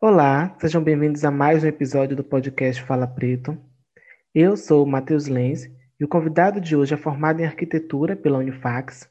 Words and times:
Olá, 0.00 0.54
sejam 0.60 0.82
bem-vindos 0.82 1.24
a 1.24 1.30
mais 1.30 1.64
um 1.64 1.66
episódio 1.66 2.14
do 2.14 2.22
podcast 2.22 2.82
Fala 2.82 3.06
Preto. 3.06 3.56
Eu 4.34 4.54
sou 4.54 4.84
o 4.84 4.86
Matheus 4.86 5.28
Lenz 5.28 5.64
e 5.98 6.04
o 6.04 6.08
convidado 6.08 6.60
de 6.60 6.76
hoje 6.76 6.92
é 6.92 6.96
formado 6.96 7.40
em 7.40 7.46
arquitetura 7.46 8.14
pela 8.14 8.38
Unifax, 8.38 9.08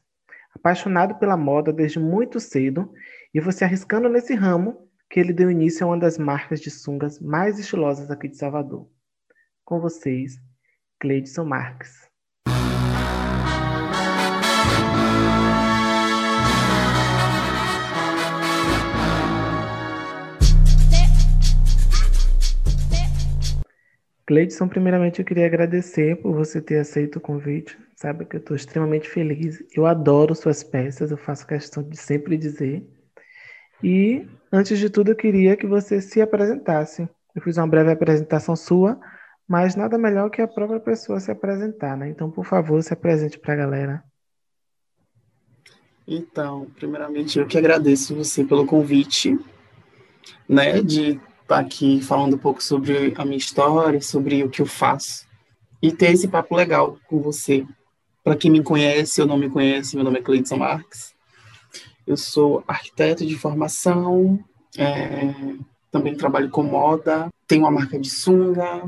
apaixonado 0.54 1.18
pela 1.18 1.36
moda 1.36 1.72
desde 1.72 1.98
muito 1.98 2.38
cedo 2.38 2.92
e 3.32 3.40
você 3.40 3.64
arriscando 3.64 4.08
nesse 4.08 4.34
ramo 4.34 4.88
que 5.10 5.18
ele 5.18 5.32
deu 5.32 5.50
início 5.50 5.84
a 5.84 5.90
uma 5.90 5.98
das 5.98 6.16
marcas 6.16 6.60
de 6.60 6.70
sungas 6.70 7.18
mais 7.18 7.58
estilosas 7.58 8.10
aqui 8.10 8.28
de 8.28 8.36
Salvador. 8.36 8.88
Com 9.64 9.80
vocês, 9.80 10.36
Cleidson 11.00 11.44
Marques. 11.44 12.08
Cleidson, 24.26 24.68
primeiramente 24.68 25.18
eu 25.18 25.24
queria 25.24 25.46
agradecer 25.46 26.16
por 26.16 26.34
você 26.34 26.60
ter 26.60 26.78
aceito 26.78 27.16
o 27.16 27.20
convite. 27.20 27.78
Sabe 27.94 28.24
que 28.24 28.36
eu 28.36 28.40
estou 28.40 28.56
extremamente 28.56 29.08
feliz. 29.08 29.62
Eu 29.74 29.86
adoro 29.86 30.34
suas 30.34 30.62
peças, 30.62 31.10
eu 31.10 31.16
faço 31.16 31.46
questão 31.46 31.82
de 31.82 31.96
sempre 31.96 32.36
dizer. 32.36 32.86
E, 33.82 34.26
antes 34.50 34.78
de 34.78 34.88
tudo, 34.88 35.10
eu 35.10 35.16
queria 35.16 35.56
que 35.56 35.66
você 35.66 36.00
se 36.00 36.20
apresentasse. 36.22 37.08
Eu 37.34 37.42
fiz 37.42 37.56
uma 37.58 37.66
breve 37.66 37.90
apresentação 37.90 38.56
sua, 38.56 38.98
mas 39.46 39.76
nada 39.76 39.98
melhor 39.98 40.30
que 40.30 40.40
a 40.40 40.48
própria 40.48 40.80
pessoa 40.80 41.20
se 41.20 41.30
apresentar, 41.30 41.96
né? 41.96 42.08
Então, 42.08 42.30
por 42.30 42.46
favor, 42.46 42.82
se 42.82 42.92
apresente 42.92 43.38
para 43.38 43.52
a 43.52 43.56
galera. 43.56 44.04
Então, 46.06 46.66
primeiramente, 46.76 47.38
eu 47.38 47.46
que 47.46 47.58
agradeço 47.58 48.14
você 48.14 48.44
pelo 48.44 48.66
convite, 48.66 49.38
né, 50.48 50.82
de 50.82 51.20
estar 51.44 51.58
aqui 51.58 52.00
falando 52.00 52.34
um 52.34 52.38
pouco 52.38 52.62
sobre 52.62 53.14
a 53.16 53.24
minha 53.24 53.36
história, 53.36 54.00
sobre 54.00 54.42
o 54.42 54.50
que 54.50 54.60
eu 54.60 54.66
faço 54.66 55.26
e 55.80 55.92
ter 55.92 56.12
esse 56.12 56.26
papo 56.26 56.56
legal 56.56 56.98
com 57.06 57.20
você. 57.20 57.64
Para 58.22 58.36
quem 58.36 58.50
me 58.50 58.62
conhece 58.62 59.20
ou 59.20 59.26
não 59.26 59.36
me 59.36 59.50
conhece, 59.50 59.94
meu 59.94 60.04
nome 60.04 60.18
é 60.18 60.22
Cleidson 60.22 60.56
Marques. 60.56 61.14
Eu 62.06 62.16
sou 62.16 62.64
arquiteto 62.66 63.24
de 63.24 63.36
formação, 63.36 64.42
é, 64.76 65.34
também 65.92 66.16
trabalho 66.16 66.50
com 66.50 66.62
moda, 66.62 67.28
tenho 67.46 67.62
uma 67.62 67.70
marca 67.70 67.98
de 67.98 68.08
sunga. 68.08 68.82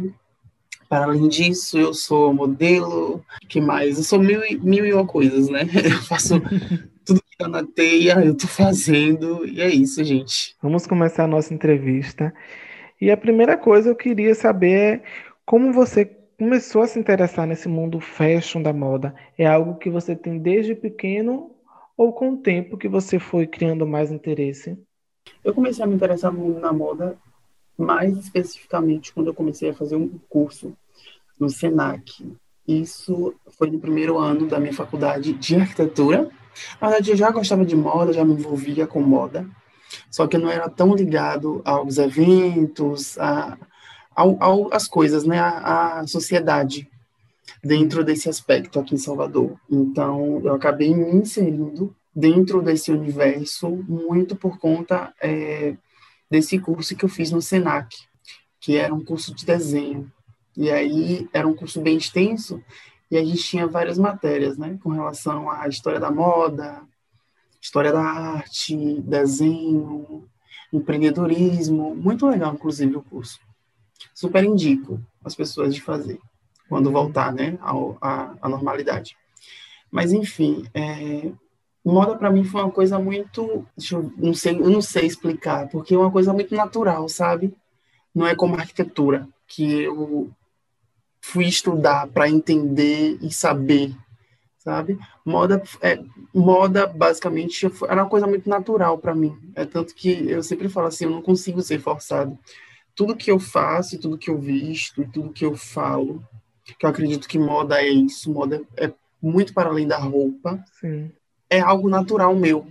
Para 0.89 1.05
além 1.05 1.29
disso, 1.29 1.77
eu 1.77 1.93
sou 1.93 2.33
modelo, 2.33 3.23
que 3.49 3.61
mais? 3.61 3.99
Eu 3.99 4.05
sou 4.05 4.19
mil, 4.19 4.41
mil 4.63 4.87
e 4.87 4.93
uma 4.93 5.07
coisas, 5.07 5.49
né? 5.49 5.69
Eu 5.85 6.03
faço 6.03 6.41
que 7.37 7.45
tá 7.45 7.49
na 7.49 7.63
teia, 7.63 8.25
eu 8.25 8.35
tô 8.35 8.47
fazendo, 8.47 9.47
e 9.47 9.61
é 9.61 9.69
isso, 9.69 10.03
gente. 10.03 10.57
Vamos 10.63 10.87
começar 10.87 11.25
a 11.25 11.29
nossa 11.29 11.53
entrevista. 11.53 12.35
E 12.99 13.11
a 13.11 13.17
primeira 13.17 13.59
coisa 13.59 13.91
eu 13.91 13.95
queria 13.95 14.35
saber 14.35 14.71
é 14.73 15.03
como 15.45 15.73
você 15.73 16.07
começou 16.39 16.83
a 16.83 16.87
se 16.87 16.99
interessar 16.99 17.47
nesse 17.47 17.69
mundo 17.69 18.01
fashion 18.01 18.63
da 18.63 18.73
moda. 18.73 19.15
É 19.37 19.47
algo 19.47 19.77
que 19.77 19.91
você 19.91 20.17
tem 20.17 20.39
desde 20.39 20.75
pequeno 20.75 21.51
ou 21.97 22.13
com 22.13 22.33
o 22.33 22.37
tempo 22.39 22.79
que 22.79 22.89
você 22.89 23.19
foi 23.19 23.47
criando 23.47 23.87
mais 23.87 24.11
interesse? 24.11 24.79
Eu 25.45 25.53
comecei 25.53 25.85
a 25.85 25.87
me 25.87 25.95
interessar 25.95 26.33
no 26.33 26.41
mundo 26.41 26.61
da 26.61 26.73
moda 26.73 27.19
mais 27.77 28.17
especificamente 28.17 29.13
quando 29.13 29.27
eu 29.27 29.35
comecei 29.35 29.69
a 29.69 29.75
fazer 29.75 29.97
um 29.97 30.19
curso 30.29 30.75
no 31.39 31.51
Senac. 31.51 32.27
Isso 32.67 33.35
foi 33.51 33.71
no 33.71 33.79
primeiro 33.79 34.19
ano 34.19 34.47
da 34.47 34.59
minha 34.59 34.73
faculdade 34.73 35.35
de 35.35 35.57
arquitetura 35.57 36.31
na 36.81 36.89
verdade, 36.89 37.11
eu 37.11 37.17
já 37.17 37.31
gostava 37.31 37.65
de 37.65 37.77
moda, 37.77 38.13
já 38.13 38.25
me 38.25 38.35
envolvia 38.35 38.87
com 38.87 39.01
moda, 39.01 39.47
só 40.11 40.27
que 40.27 40.37
eu 40.37 40.41
não 40.41 40.51
era 40.51 40.69
tão 40.69 40.95
ligado 40.95 41.63
aos 41.65 41.99
eventos, 41.99 43.19
a, 43.19 43.57
ao, 44.15 44.37
ao, 44.43 44.75
às 44.75 44.89
coisas, 44.89 45.25
né, 45.25 45.39
a, 45.39 46.01
a 46.01 46.07
sociedade 46.07 46.89
dentro 47.63 48.05
desse 48.05 48.29
aspecto 48.29 48.79
aqui 48.79 48.95
em 48.95 48.99
Salvador. 48.99 49.59
Então, 49.71 50.41
eu 50.45 50.55
acabei 50.55 50.95
me 50.95 51.15
inserindo 51.15 51.95
dentro 52.15 52.63
desse 52.63 52.91
universo 52.91 53.69
muito 53.89 54.35
por 54.35 54.59
conta 54.59 55.13
é, 55.21 55.77
desse 56.31 56.59
curso 56.59 56.97
que 56.97 57.05
eu 57.05 57.09
fiz 57.09 57.31
no 57.31 57.43
Senac, 57.43 57.95
que 58.61 58.77
era 58.77 58.95
um 58.95 59.05
curso 59.05 59.35
de 59.35 59.45
desenho. 59.45 60.11
E 60.57 60.71
aí 60.71 61.29
era 61.33 61.47
um 61.47 61.55
curso 61.55 61.81
bem 61.81 61.99
extenso 61.99 62.63
e 63.11 63.17
a 63.17 63.25
gente 63.25 63.43
tinha 63.43 63.67
várias 63.67 63.99
matérias, 63.99 64.59
né, 64.59 64.79
com 64.83 64.91
relação 64.91 65.51
à 65.51 65.69
história 65.69 66.01
da 66.01 66.11
moda, 66.11 66.83
história 67.61 67.93
da 67.93 68.03
arte, 68.03 69.01
desenho, 69.01 70.29
empreendedorismo, 70.73 71.95
muito 71.95 72.27
legal, 72.27 72.55
inclusive, 72.55 72.97
o 72.97 73.03
curso. 73.03 73.41
Super 74.15 74.45
indico 74.45 75.01
as 75.25 75.35
pessoas 75.35 75.75
de 75.75 75.81
fazer, 75.81 76.19
quando 76.69 76.91
voltar, 76.91 77.33
né, 77.33 77.59
à, 78.01 78.49
normalidade. 78.49 79.17
Mas, 79.91 80.13
enfim, 80.13 80.65
é, 80.75 81.31
moda 81.85 82.17
para 82.17 82.31
mim 82.31 82.45
foi 82.45 82.63
uma 82.63 82.71
coisa 82.71 82.99
muito, 82.99 83.67
eu, 83.91 84.13
não 84.17 84.35
sei, 84.35 84.55
eu 84.57 84.71
não 84.71 84.83
sei 84.83 85.07
explicar, 85.07 85.69
porque 85.69 85.95
é 85.95 85.99
uma 85.99 86.11
coisa 86.11 86.33
muito 86.33 86.55
natural, 86.55 87.09
sabe? 87.09 87.55
Não 88.15 88.27
é 88.27 88.35
como 88.35 88.57
arquitetura, 88.57 89.29
que 89.47 89.83
eu 89.83 90.31
fui 91.27 91.47
estudar 91.47 92.07
para 92.07 92.29
entender 92.29 93.19
e 93.21 93.33
saber, 93.33 93.93
sabe? 94.59 94.97
Moda, 95.25 95.61
é, 95.83 95.99
moda 96.33 96.87
basicamente 96.87 97.67
era 97.89 98.03
uma 98.03 98.09
coisa 98.09 98.29
muito 98.29 98.49
natural 98.49 98.97
para 98.97 99.15
mim. 99.15 99.37
É 99.57 99.65
tanto 99.65 99.93
que 99.93 100.31
eu 100.31 100.41
sempre 100.43 100.69
falo 100.69 100.87
assim, 100.87 101.05
eu 101.05 101.11
não 101.11 101.21
consigo 101.21 101.61
ser 101.63 101.81
forçado. 101.81 102.39
Tudo 102.95 103.17
que 103.17 103.31
eu 103.31 103.41
faço, 103.41 103.99
tudo 103.99 104.17
que 104.17 104.31
eu 104.31 104.39
visto, 104.39 105.05
tudo 105.13 105.33
que 105.33 105.45
eu 105.45 105.57
falo, 105.57 106.23
que 106.79 106.87
eu 106.87 106.91
acredito 106.91 107.29
que 107.29 107.39
moda 107.41 107.83
é 107.83 107.89
isso, 107.89 108.33
moda 108.33 108.63
é 108.77 108.93
muito 109.21 109.53
para 109.53 109.69
além 109.69 109.87
da 109.87 109.99
roupa, 109.99 110.65
sim. 110.81 111.11
é 111.51 111.59
algo 111.59 111.89
natural 111.89 112.37
meu, 112.37 112.69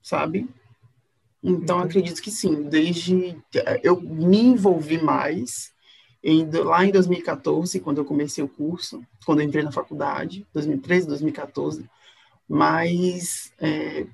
sabe? 0.00 0.48
Então, 1.42 1.80
acredito 1.80 2.22
que 2.22 2.30
sim, 2.30 2.62
desde 2.62 3.36
eu 3.82 4.00
me 4.00 4.38
envolvi 4.38 5.02
mais 5.02 5.74
em, 6.26 6.50
lá 6.50 6.84
em 6.84 6.90
2014, 6.90 7.78
quando 7.78 7.98
eu 7.98 8.04
comecei 8.04 8.42
o 8.42 8.48
curso, 8.48 9.00
quando 9.24 9.40
eu 9.40 9.46
entrei 9.46 9.62
na 9.62 9.70
faculdade, 9.70 10.44
2013, 10.52 11.06
2014, 11.06 11.88
mas 12.48 13.52
é, 13.60 14.06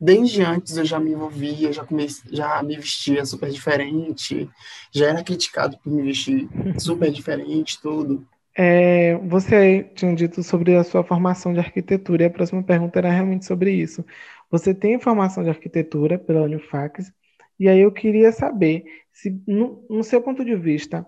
desde 0.00 0.42
antes 0.42 0.78
eu 0.78 0.86
já 0.86 0.98
me 0.98 1.10
envolvia, 1.12 1.70
já, 1.70 1.84
comecei, 1.84 2.34
já 2.34 2.62
me 2.62 2.76
vestia 2.76 3.26
super 3.26 3.50
diferente, 3.50 4.48
já 4.90 5.08
era 5.10 5.22
criticado 5.22 5.76
por 5.84 5.92
me 5.92 6.02
vestir 6.02 6.48
super 6.80 7.10
diferente, 7.10 7.78
tudo. 7.78 8.26
É, 8.56 9.18
você 9.18 9.84
tinha 9.94 10.14
dito 10.14 10.42
sobre 10.42 10.74
a 10.76 10.82
sua 10.82 11.04
formação 11.04 11.52
de 11.52 11.60
arquitetura, 11.60 12.22
e 12.22 12.26
a 12.26 12.30
próxima 12.30 12.62
pergunta 12.62 12.98
era 12.98 13.10
realmente 13.10 13.44
sobre 13.44 13.70
isso. 13.70 14.02
Você 14.50 14.74
tem 14.74 14.98
formação 14.98 15.42
de 15.42 15.50
arquitetura 15.50 16.18
pela 16.18 16.42
Unifax, 16.42 17.12
e 17.58 17.68
aí 17.68 17.80
eu 17.80 17.92
queria 17.92 18.32
saber 18.32 18.84
se, 19.12 19.38
no, 19.46 19.84
no 19.90 20.02
seu 20.02 20.22
ponto 20.22 20.42
de 20.42 20.56
vista, 20.56 21.06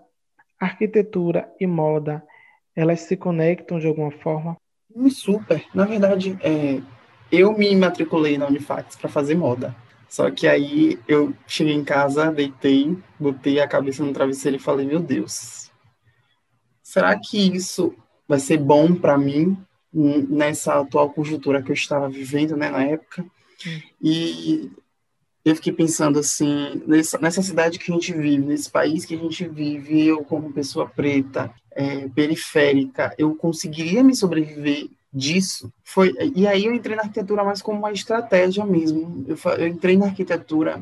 arquitetura 0.63 1.49
e 1.59 1.67
moda, 1.67 2.23
elas 2.75 3.01
se 3.01 3.15
conectam 3.15 3.79
de 3.79 3.87
alguma 3.87 4.11
forma? 4.11 4.57
Super. 5.09 5.65
Na 5.73 5.85
verdade, 5.85 6.37
é, 6.41 6.81
eu 7.31 7.57
me 7.57 7.75
matriculei 7.75 8.37
na 8.37 8.47
Unifax 8.47 8.95
para 8.95 9.09
fazer 9.09 9.35
moda. 9.35 9.75
Só 10.07 10.29
que 10.29 10.47
aí 10.47 10.99
eu 11.07 11.33
cheguei 11.47 11.73
em 11.73 11.83
casa, 11.83 12.31
deitei, 12.31 12.95
botei 13.19 13.59
a 13.59 13.67
cabeça 13.67 14.03
no 14.03 14.13
travesseiro 14.13 14.57
e 14.57 14.59
falei: 14.59 14.85
Meu 14.85 14.99
Deus, 14.99 15.71
será 16.83 17.17
que 17.17 17.55
isso 17.55 17.95
vai 18.27 18.39
ser 18.39 18.57
bom 18.57 18.93
para 18.93 19.17
mim 19.17 19.57
nessa 19.91 20.79
atual 20.79 21.09
conjuntura 21.09 21.63
que 21.63 21.71
eu 21.71 21.73
estava 21.73 22.07
vivendo 22.07 22.55
né, 22.55 22.69
na 22.69 22.83
época? 22.83 23.25
Hum. 23.65 23.81
E 24.01 24.71
eu 25.45 25.55
fiquei 25.55 25.73
pensando 25.73 26.19
assim, 26.19 26.81
nessa, 26.87 27.17
nessa, 27.17 27.41
cidade 27.41 27.77
que 27.77 27.91
a 27.91 27.93
gente 27.93 28.13
vive, 28.13 28.37
nesse 28.37 28.69
país 28.69 29.03
que 29.03 29.15
a 29.15 29.17
gente 29.17 29.47
vive, 29.47 30.07
eu 30.07 30.23
como 30.23 30.53
pessoa 30.53 30.87
preta, 30.87 31.53
é, 31.71 32.07
periférica, 32.09 33.13
eu 33.17 33.35
conseguiria 33.35 34.03
me 34.03 34.15
sobreviver 34.15 34.89
disso? 35.13 35.71
Foi 35.83 36.13
E 36.35 36.47
aí 36.47 36.65
eu 36.65 36.73
entrei 36.73 36.95
na 36.95 37.03
arquitetura 37.03 37.43
mais 37.43 37.61
como 37.61 37.77
uma 37.77 37.91
estratégia 37.91 38.65
mesmo. 38.65 39.25
Eu, 39.27 39.37
eu 39.57 39.67
entrei 39.67 39.97
na 39.97 40.05
arquitetura 40.05 40.81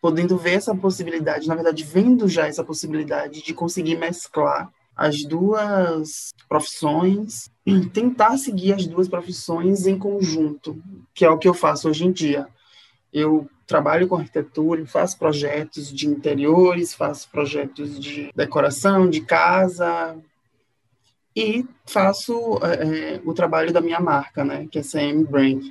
podendo 0.00 0.36
ver 0.36 0.54
essa 0.54 0.74
possibilidade, 0.74 1.48
na 1.48 1.54
verdade, 1.54 1.82
vendo 1.82 2.28
já 2.28 2.46
essa 2.46 2.62
possibilidade 2.62 3.42
de 3.42 3.54
conseguir 3.54 3.96
mesclar 3.96 4.70
as 4.94 5.24
duas 5.24 6.34
profissões 6.48 7.50
e 7.64 7.86
tentar 7.86 8.36
seguir 8.36 8.74
as 8.74 8.86
duas 8.86 9.08
profissões 9.08 9.86
em 9.86 9.98
conjunto, 9.98 10.80
que 11.14 11.24
é 11.24 11.30
o 11.30 11.38
que 11.38 11.48
eu 11.48 11.54
faço 11.54 11.88
hoje 11.88 12.04
em 12.04 12.12
dia. 12.12 12.46
Eu 13.12 13.48
trabalho 13.68 14.08
com 14.08 14.16
arquitetura, 14.16 14.84
faço 14.86 15.18
projetos 15.18 15.92
de 15.92 16.08
interiores, 16.08 16.94
faço 16.94 17.30
projetos 17.30 18.00
de 18.00 18.32
decoração 18.34 19.08
de 19.08 19.20
casa 19.20 20.16
e 21.36 21.66
faço 21.84 22.58
é, 22.62 23.16
é 23.16 23.20
o 23.24 23.34
trabalho 23.34 23.70
da 23.70 23.82
minha 23.82 24.00
marca, 24.00 24.42
né, 24.42 24.66
que 24.72 24.78
é 24.78 24.82
CM 24.82 25.22
Brand. 25.22 25.62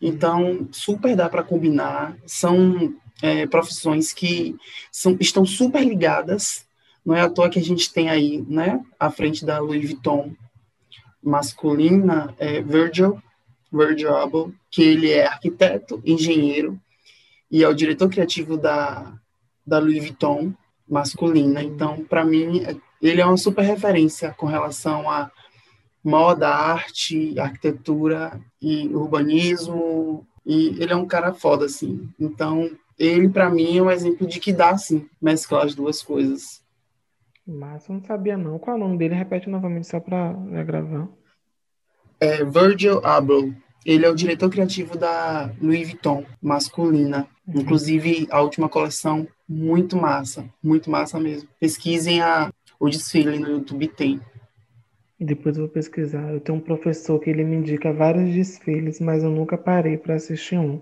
Então, 0.00 0.68
super 0.70 1.16
dá 1.16 1.28
para 1.28 1.42
combinar. 1.42 2.16
São 2.26 2.94
é, 3.22 3.46
profissões 3.46 4.12
que 4.12 4.54
são, 4.92 5.16
estão 5.18 5.46
super 5.46 5.82
ligadas. 5.82 6.66
Não 7.04 7.16
é 7.16 7.22
à 7.22 7.30
toa 7.30 7.48
que 7.48 7.58
a 7.58 7.64
gente 7.64 7.90
tem 7.90 8.10
aí, 8.10 8.44
né, 8.46 8.84
à 9.00 9.10
frente 9.10 9.44
da 9.44 9.58
Louis 9.58 9.82
Vuitton 9.82 10.34
masculina, 11.22 12.34
é 12.38 12.60
Virgil, 12.60 13.20
Virgil 13.72 14.16
Abloh, 14.16 14.52
que 14.70 14.82
ele 14.82 15.10
é 15.10 15.26
arquiteto, 15.26 16.02
engenheiro 16.04 16.78
e 17.50 17.62
é 17.62 17.68
o 17.68 17.74
diretor 17.74 18.08
criativo 18.08 18.56
da, 18.56 19.14
da 19.66 19.78
Louis 19.78 19.98
Vuitton 19.98 20.52
masculina. 20.88 21.62
Então, 21.62 22.04
para 22.04 22.24
mim, 22.24 22.62
ele 23.00 23.20
é 23.20 23.26
uma 23.26 23.36
super 23.36 23.62
referência 23.62 24.32
com 24.32 24.46
relação 24.46 25.10
a 25.10 25.30
moda, 26.02 26.48
arte, 26.48 27.38
arquitetura 27.38 28.40
e 28.60 28.88
urbanismo. 28.88 30.26
E 30.44 30.68
ele 30.82 30.92
é 30.92 30.96
um 30.96 31.06
cara 31.06 31.32
foda, 31.34 31.66
assim. 31.66 32.08
Então, 32.18 32.70
ele, 32.98 33.28
para 33.28 33.50
mim, 33.50 33.78
é 33.78 33.82
um 33.82 33.90
exemplo 33.90 34.26
de 34.26 34.40
que 34.40 34.52
dá, 34.52 34.76
sim, 34.76 35.06
mesclar 35.20 35.64
as 35.64 35.74
duas 35.74 36.02
coisas. 36.02 36.62
Massa, 37.46 37.92
eu 37.92 37.96
não 37.96 38.02
sabia 38.02 38.36
não. 38.36 38.58
Qual 38.58 38.76
é 38.76 38.78
o 38.78 38.82
nome 38.82 38.98
dele? 38.98 39.14
Repete 39.14 39.48
novamente 39.48 39.86
só 39.86 40.00
para 40.00 40.32
gravar. 40.64 41.08
É 42.20 42.44
Virgil 42.44 43.04
Abloh. 43.04 43.52
Ele 43.86 44.04
é 44.04 44.10
o 44.10 44.14
diretor 44.14 44.50
criativo 44.50 44.98
da 44.98 45.50
Louis 45.60 45.88
Vuitton, 45.88 46.24
masculina. 46.42 47.26
Inclusive, 47.46 48.26
a 48.30 48.42
última 48.42 48.68
coleção, 48.68 49.26
muito 49.48 49.96
massa. 49.96 50.44
Muito 50.62 50.90
massa 50.90 51.18
mesmo. 51.18 51.48
Pesquisem 51.58 52.20
a, 52.20 52.52
o 52.78 52.88
desfile 52.88 53.38
no 53.38 53.48
YouTube, 53.48 53.88
tem. 53.88 54.20
Depois 55.18 55.56
eu 55.56 55.64
vou 55.64 55.72
pesquisar. 55.72 56.32
Eu 56.32 56.40
tenho 56.40 56.58
um 56.58 56.60
professor 56.60 57.18
que 57.18 57.30
ele 57.30 57.44
me 57.44 57.56
indica 57.56 57.92
vários 57.92 58.32
desfiles, 58.34 59.00
mas 59.00 59.22
eu 59.24 59.30
nunca 59.30 59.56
parei 59.56 59.96
para 59.96 60.14
assistir 60.14 60.58
um. 60.58 60.80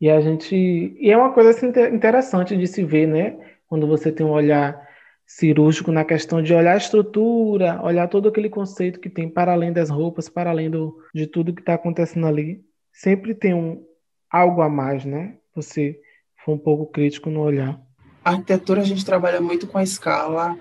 E 0.00 0.10
a 0.10 0.20
gente. 0.20 0.54
E 0.54 1.10
é 1.10 1.16
uma 1.16 1.32
coisa 1.32 1.50
assim, 1.50 1.68
interessante 1.94 2.56
de 2.56 2.66
se 2.66 2.84
ver, 2.84 3.06
né? 3.06 3.36
Quando 3.68 3.86
você 3.86 4.12
tem 4.12 4.24
um 4.26 4.30
olhar 4.30 4.85
cirúrgico 5.26 5.90
na 5.90 6.04
questão 6.04 6.40
de 6.40 6.54
olhar 6.54 6.74
a 6.74 6.78
estrutura, 6.78 7.82
olhar 7.82 8.08
todo 8.08 8.28
aquele 8.28 8.48
conceito 8.48 9.00
que 9.00 9.10
tem 9.10 9.28
para 9.28 9.52
além 9.52 9.72
das 9.72 9.90
roupas, 9.90 10.28
para 10.28 10.50
além 10.50 10.70
do, 10.70 10.96
de 11.12 11.26
tudo 11.26 11.52
que 11.52 11.60
está 11.60 11.74
acontecendo 11.74 12.26
ali. 12.26 12.64
Sempre 12.92 13.34
tem 13.34 13.52
um 13.52 13.84
algo 14.30 14.62
a 14.62 14.68
mais, 14.68 15.04
né? 15.04 15.36
Você 15.54 16.00
for 16.44 16.52
um 16.52 16.58
pouco 16.58 16.86
crítico 16.86 17.28
no 17.28 17.40
olhar. 17.40 17.80
A 18.24 18.30
arquitetura 18.30 18.80
a 18.80 18.84
gente 18.84 19.04
trabalha 19.04 19.40
muito 19.40 19.66
com 19.66 19.78
a 19.78 19.82
escala 19.82 20.56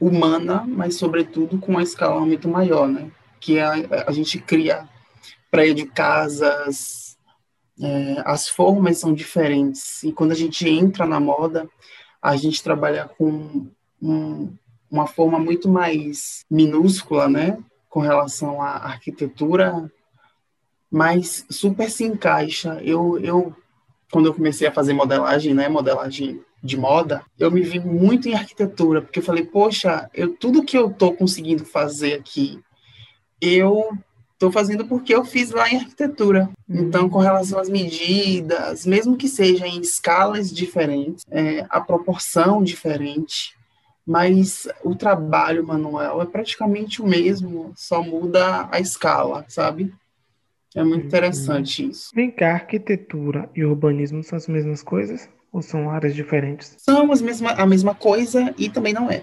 humana, 0.00 0.64
mas 0.66 0.96
sobretudo 0.96 1.58
com 1.58 1.72
uma 1.72 1.82
escala 1.82 2.20
muito 2.20 2.48
maior, 2.48 2.86
né? 2.86 3.10
Que 3.40 3.58
a, 3.58 3.72
a 4.06 4.12
gente 4.12 4.38
cria 4.38 4.88
prédio, 5.50 5.90
casas, 5.92 7.16
é, 7.80 8.22
as 8.24 8.48
formas 8.48 8.98
são 8.98 9.12
diferentes. 9.12 10.02
E 10.02 10.12
quando 10.12 10.32
a 10.32 10.36
gente 10.36 10.68
entra 10.68 11.06
na 11.06 11.18
moda, 11.20 11.68
a 12.22 12.36
gente 12.36 12.62
trabalha 12.62 13.08
com 13.18 13.68
um, 14.04 14.52
uma 14.90 15.06
forma 15.06 15.38
muito 15.38 15.68
mais 15.68 16.44
minúscula, 16.50 17.28
né? 17.28 17.58
Com 17.88 18.00
relação 18.00 18.60
à 18.60 18.70
arquitetura, 18.76 19.90
mas 20.90 21.46
super 21.50 21.90
se 21.90 22.04
encaixa. 22.04 22.80
Eu, 22.82 23.18
eu 23.18 23.54
quando 24.12 24.26
eu 24.26 24.34
comecei 24.34 24.68
a 24.68 24.72
fazer 24.72 24.92
modelagem, 24.92 25.54
né? 25.54 25.68
Modelagem 25.68 26.40
de 26.62 26.76
moda, 26.78 27.22
eu 27.38 27.50
me 27.50 27.60
vi 27.60 27.78
muito 27.78 28.26
em 28.26 28.34
arquitetura, 28.34 29.02
porque 29.02 29.18
eu 29.18 29.22
falei, 29.22 29.44
poxa, 29.44 30.08
eu, 30.14 30.34
tudo 30.34 30.64
que 30.64 30.78
eu 30.78 30.88
estou 30.88 31.14
conseguindo 31.14 31.62
fazer 31.62 32.14
aqui, 32.14 32.58
eu 33.38 33.90
estou 34.32 34.50
fazendo 34.50 34.86
porque 34.86 35.14
eu 35.14 35.24
fiz 35.24 35.50
lá 35.50 35.68
em 35.68 35.76
arquitetura. 35.76 36.48
Uhum. 36.66 36.82
Então, 36.82 37.08
com 37.08 37.18
relação 37.18 37.58
às 37.58 37.68
medidas, 37.68 38.86
mesmo 38.86 39.16
que 39.16 39.28
seja 39.28 39.66
em 39.66 39.80
escalas 39.80 40.50
diferentes, 40.50 41.24
é, 41.30 41.66
a 41.68 41.80
proporção 41.80 42.62
diferente, 42.62 43.54
mas 44.06 44.68
o 44.82 44.94
trabalho 44.94 45.66
manual 45.66 46.20
é 46.20 46.26
praticamente 46.26 47.00
o 47.00 47.06
mesmo, 47.06 47.72
só 47.74 48.02
muda 48.02 48.68
a 48.70 48.78
escala, 48.78 49.44
sabe? 49.48 49.92
É 50.74 50.82
muito 50.82 51.02
uhum. 51.02 51.06
interessante 51.06 51.88
isso. 51.88 52.10
Vem 52.14 52.30
cá, 52.30 52.52
arquitetura 52.52 53.48
e 53.54 53.64
urbanismo 53.64 54.22
são 54.22 54.36
as 54.36 54.48
mesmas 54.48 54.82
coisas? 54.82 55.28
Ou 55.52 55.62
são 55.62 55.88
áreas 55.88 56.14
diferentes? 56.14 56.74
São 56.78 57.10
as 57.12 57.22
mesma, 57.22 57.52
a 57.52 57.64
mesma 57.64 57.94
coisa 57.94 58.52
e 58.58 58.68
também 58.68 58.92
não 58.92 59.08
é. 59.08 59.22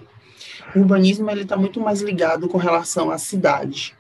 O 0.74 0.80
urbanismo 0.80 1.30
está 1.32 1.58
muito 1.58 1.80
mais 1.82 2.02
ligado 2.02 2.48
com 2.48 2.58
relação 2.58 3.12
à 3.12 3.18
cidade. 3.18 3.94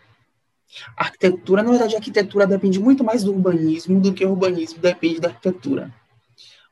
A 0.96 1.04
arquitetura, 1.04 1.62
na 1.62 1.72
verdade, 1.72 1.96
a 1.96 1.98
arquitetura 1.98 2.48
depende 2.48 2.80
muito 2.80 3.04
mais 3.04 3.24
do 3.24 3.34
urbanismo 3.34 4.00
do 4.00 4.14
que 4.14 4.26
o 4.26 4.30
urbanismo 4.30 4.80
depende 4.80 5.20
da 5.20 5.28
arquitetura. 5.28 5.94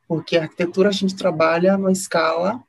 Porque 0.08 0.38
a 0.38 0.44
arquitetura 0.44 0.90
a 0.90 0.94
gente 0.94 1.16
trabalha 1.16 1.78
numa 1.78 1.92
escala 1.92 2.64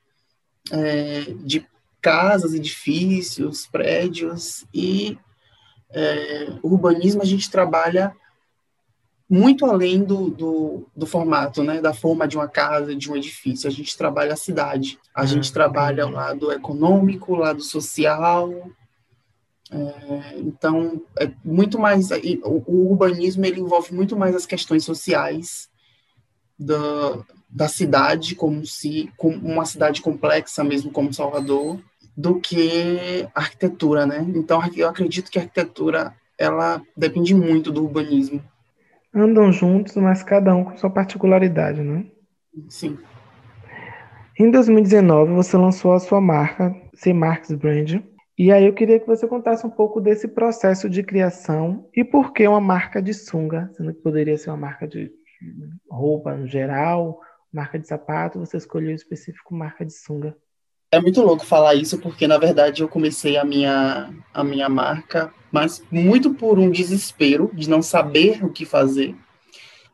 é, 0.70 1.22
de 1.42 1.66
casas, 2.00 2.54
edifícios, 2.54 3.66
prédios, 3.66 4.64
e 4.72 5.18
é, 5.90 6.48
urbanismo 6.62 7.22
a 7.22 7.26
gente 7.26 7.50
trabalha 7.50 8.14
muito 9.28 9.64
além 9.64 10.02
do, 10.02 10.28
do, 10.28 10.86
do, 10.94 11.06
formato, 11.06 11.62
né, 11.62 11.80
da 11.80 11.94
forma 11.94 12.26
de 12.26 12.36
uma 12.36 12.48
casa, 12.48 12.96
de 12.96 13.08
um 13.08 13.16
edifício. 13.16 13.68
A 13.68 13.70
gente 13.70 13.96
trabalha 13.96 14.32
a 14.32 14.36
cidade, 14.36 14.98
a 15.14 15.24
gente 15.24 15.48
ah, 15.50 15.52
trabalha 15.52 16.04
o 16.04 16.10
lado 16.10 16.50
econômico, 16.50 17.32
o 17.32 17.36
lado 17.36 17.62
social. 17.62 18.50
É, 19.70 20.38
então, 20.38 21.00
é 21.16 21.30
muito 21.44 21.78
mais. 21.78 22.10
O, 22.10 22.64
o, 22.66 22.90
urbanismo 22.90 23.46
ele 23.46 23.60
envolve 23.60 23.94
muito 23.94 24.16
mais 24.16 24.34
as 24.34 24.46
questões 24.46 24.84
sociais 24.84 25.70
da, 26.58 27.24
da 27.50 27.68
cidade, 27.68 28.34
como 28.34 28.64
se 28.64 29.10
como 29.16 29.36
uma 29.36 29.64
cidade 29.64 30.00
complexa, 30.00 30.62
mesmo 30.62 30.90
como 30.90 31.12
Salvador, 31.12 31.80
do 32.16 32.40
que 32.40 33.28
a 33.34 33.40
arquitetura, 33.40 34.06
né? 34.06 34.24
Então, 34.34 34.62
eu 34.76 34.88
acredito 34.88 35.30
que 35.30 35.38
a 35.38 35.42
arquitetura 35.42 36.14
ela 36.38 36.80
depende 36.96 37.34
muito 37.34 37.70
do 37.70 37.82
urbanismo 37.82 38.42
andam 39.14 39.52
juntos, 39.52 39.96
mas 39.96 40.22
cada 40.22 40.54
um 40.54 40.64
com 40.64 40.76
sua 40.76 40.90
particularidade, 40.90 41.82
né? 41.82 42.06
Sim. 42.68 42.98
Em 44.38 44.50
2019, 44.50 45.32
você 45.32 45.56
lançou 45.56 45.92
a 45.92 46.00
sua 46.00 46.20
marca, 46.20 46.74
C 46.94 47.12
Marks 47.12 47.52
Brand. 47.52 48.00
E 48.38 48.50
aí 48.50 48.64
eu 48.64 48.72
queria 48.72 48.98
que 48.98 49.06
você 49.06 49.26
contasse 49.26 49.66
um 49.66 49.70
pouco 49.70 50.00
desse 50.00 50.26
processo 50.26 50.88
de 50.88 51.02
criação 51.02 51.86
e 51.94 52.02
por 52.02 52.32
que 52.32 52.46
uma 52.46 52.60
marca 52.60 53.02
de 53.02 53.12
sunga, 53.12 53.70
sendo 53.74 53.92
que 53.92 54.00
poderia 54.00 54.38
ser 54.38 54.48
uma 54.48 54.56
marca 54.56 54.88
de 54.88 55.10
roupa 55.90 56.34
no 56.34 56.46
geral, 56.46 57.20
marca 57.52 57.78
de 57.78 57.86
sapato, 57.86 58.38
você 58.38 58.56
escolheu 58.56 58.94
específico 58.94 59.54
marca 59.54 59.84
de 59.84 59.92
sunga. 59.92 60.36
É 60.92 61.00
muito 61.00 61.22
louco 61.22 61.46
falar 61.46 61.74
isso, 61.74 61.98
porque 61.98 62.26
na 62.26 62.36
verdade 62.36 62.82
eu 62.82 62.88
comecei 62.88 63.36
a 63.36 63.44
minha, 63.44 64.12
a 64.34 64.42
minha 64.42 64.68
marca, 64.68 65.32
mas 65.52 65.82
muito 65.90 66.34
por 66.34 66.58
um 66.58 66.70
desespero 66.70 67.50
de 67.54 67.70
não 67.70 67.80
saber 67.80 68.44
o 68.44 68.50
que 68.50 68.64
fazer. 68.64 69.14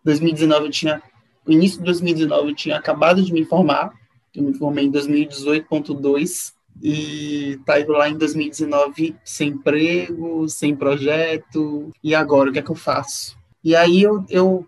2019 0.04 0.66
eu 0.66 0.70
tinha, 0.70 1.02
no 1.46 1.52
início 1.52 1.78
de 1.78 1.84
2019 1.84 2.48
eu 2.48 2.54
tinha 2.54 2.76
acabado 2.78 3.22
de 3.22 3.32
me 3.32 3.44
formar, 3.44 3.92
eu 4.34 4.42
me 4.42 4.54
formei 4.54 4.86
em 4.86 4.92
2018.2 4.92 6.54
e 6.82 7.58
tá 7.64 7.80
indo 7.80 7.92
lá 7.92 8.08
em 8.08 8.16
2019 8.16 9.16
sem 9.24 9.48
emprego, 9.48 10.48
sem 10.48 10.74
projeto, 10.74 11.90
e 12.02 12.14
agora 12.14 12.48
o 12.48 12.52
que 12.52 12.58
é 12.58 12.62
que 12.62 12.70
eu 12.70 12.74
faço? 12.74 13.36
E 13.62 13.74
aí 13.74 14.02
eu, 14.02 14.24
eu 14.28 14.66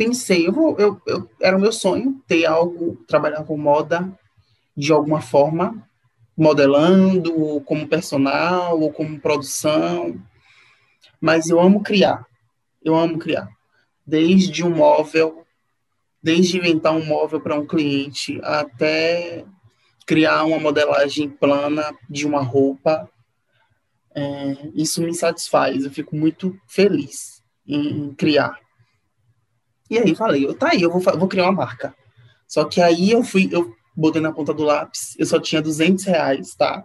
pensei, 0.00 0.48
eu 0.48 0.52
vou, 0.52 0.78
eu, 0.78 0.98
eu, 1.06 1.28
era 1.42 1.54
o 1.54 1.60
meu 1.60 1.70
sonho 1.70 2.22
ter 2.26 2.46
algo, 2.46 2.96
trabalhar 3.06 3.44
com 3.44 3.58
moda 3.58 4.10
de 4.74 4.94
alguma 4.94 5.20
forma, 5.20 5.86
modelando, 6.34 7.60
como 7.66 7.86
personal, 7.86 8.80
ou 8.80 8.90
como 8.90 9.20
produção. 9.20 10.18
Mas 11.20 11.50
eu 11.50 11.60
amo 11.60 11.82
criar. 11.82 12.26
Eu 12.82 12.96
amo 12.96 13.18
criar. 13.18 13.46
Desde 14.06 14.64
um 14.64 14.74
móvel, 14.74 15.44
desde 16.22 16.56
inventar 16.56 16.94
um 16.94 17.04
móvel 17.04 17.38
para 17.38 17.60
um 17.60 17.66
cliente, 17.66 18.40
até 18.42 19.44
criar 20.06 20.44
uma 20.44 20.58
modelagem 20.58 21.28
plana 21.28 21.94
de 22.08 22.26
uma 22.26 22.40
roupa. 22.40 23.06
É, 24.14 24.70
isso 24.74 25.02
me 25.02 25.14
satisfaz. 25.14 25.84
Eu 25.84 25.90
fico 25.90 26.16
muito 26.16 26.58
feliz 26.66 27.42
em, 27.66 28.04
em 28.06 28.14
criar. 28.14 28.58
E 29.90 29.98
aí 29.98 30.14
falei, 30.14 30.54
tá 30.54 30.70
aí, 30.70 30.82
eu 30.82 30.90
vou, 30.90 31.00
vou 31.00 31.26
criar 31.26 31.44
uma 31.44 31.52
marca. 31.52 31.92
Só 32.46 32.64
que 32.64 32.80
aí 32.80 33.10
eu 33.10 33.24
fui, 33.24 33.48
eu 33.50 33.74
botei 33.94 34.22
na 34.22 34.32
ponta 34.32 34.54
do 34.54 34.62
lápis, 34.62 35.16
eu 35.18 35.26
só 35.26 35.40
tinha 35.40 35.60
200 35.60 36.04
reais, 36.04 36.54
tá? 36.54 36.84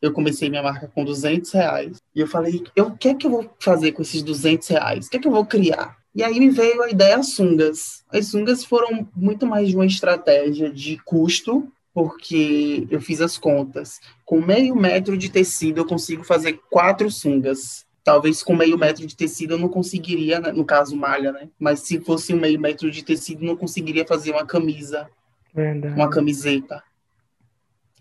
Eu 0.00 0.12
comecei 0.12 0.50
minha 0.50 0.62
marca 0.62 0.86
com 0.94 1.04
200 1.04 1.50
reais. 1.52 1.96
E 2.14 2.20
eu 2.20 2.28
falei, 2.28 2.62
eu, 2.76 2.88
o 2.88 2.96
que 2.96 3.08
é 3.08 3.14
que 3.14 3.26
eu 3.26 3.30
vou 3.30 3.50
fazer 3.58 3.92
com 3.92 4.02
esses 4.02 4.22
200 4.22 4.68
reais? 4.68 5.06
O 5.06 5.10
que 5.10 5.16
é 5.16 5.20
que 5.20 5.26
eu 5.26 5.32
vou 5.32 5.44
criar? 5.44 5.96
E 6.14 6.22
aí 6.22 6.38
me 6.38 6.50
veio 6.50 6.82
a 6.82 6.90
ideia 6.90 7.22
sungas. 7.22 8.04
As 8.10 8.26
sungas 8.26 8.64
foram 8.64 9.08
muito 9.16 9.46
mais 9.46 9.68
de 9.68 9.74
uma 9.74 9.86
estratégia 9.86 10.70
de 10.70 10.98
custo, 11.04 11.72
porque 11.94 12.86
eu 12.90 13.00
fiz 13.00 13.20
as 13.20 13.38
contas. 13.38 13.98
Com 14.24 14.40
meio 14.40 14.76
metro 14.76 15.16
de 15.16 15.28
tecido, 15.30 15.78
eu 15.78 15.86
consigo 15.86 16.22
fazer 16.22 16.60
quatro 16.70 17.10
sungas 17.10 17.84
talvez 18.08 18.42
com 18.42 18.56
meio 18.56 18.78
metro 18.78 19.06
de 19.06 19.14
tecido 19.14 19.52
eu 19.52 19.58
não 19.58 19.68
conseguiria, 19.68 20.40
né? 20.40 20.50
no 20.50 20.64
caso 20.64 20.96
malha, 20.96 21.30
né? 21.30 21.50
Mas 21.58 21.80
se 21.80 22.00
fosse 22.00 22.32
um 22.32 22.40
meio 22.40 22.58
metro 22.58 22.90
de 22.90 23.04
tecido, 23.04 23.44
não 23.44 23.54
conseguiria 23.54 24.06
fazer 24.06 24.30
uma 24.30 24.46
camisa, 24.46 25.10
Verdade. 25.54 25.94
uma 25.94 26.08
camiseta. 26.08 26.82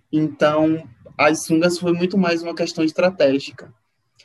Então, 0.10 0.82
as 1.18 1.44
sungas 1.44 1.78
foi 1.78 1.92
muito 1.92 2.18
mais 2.18 2.42
uma 2.42 2.56
questão 2.56 2.86
estratégica. 2.86 3.70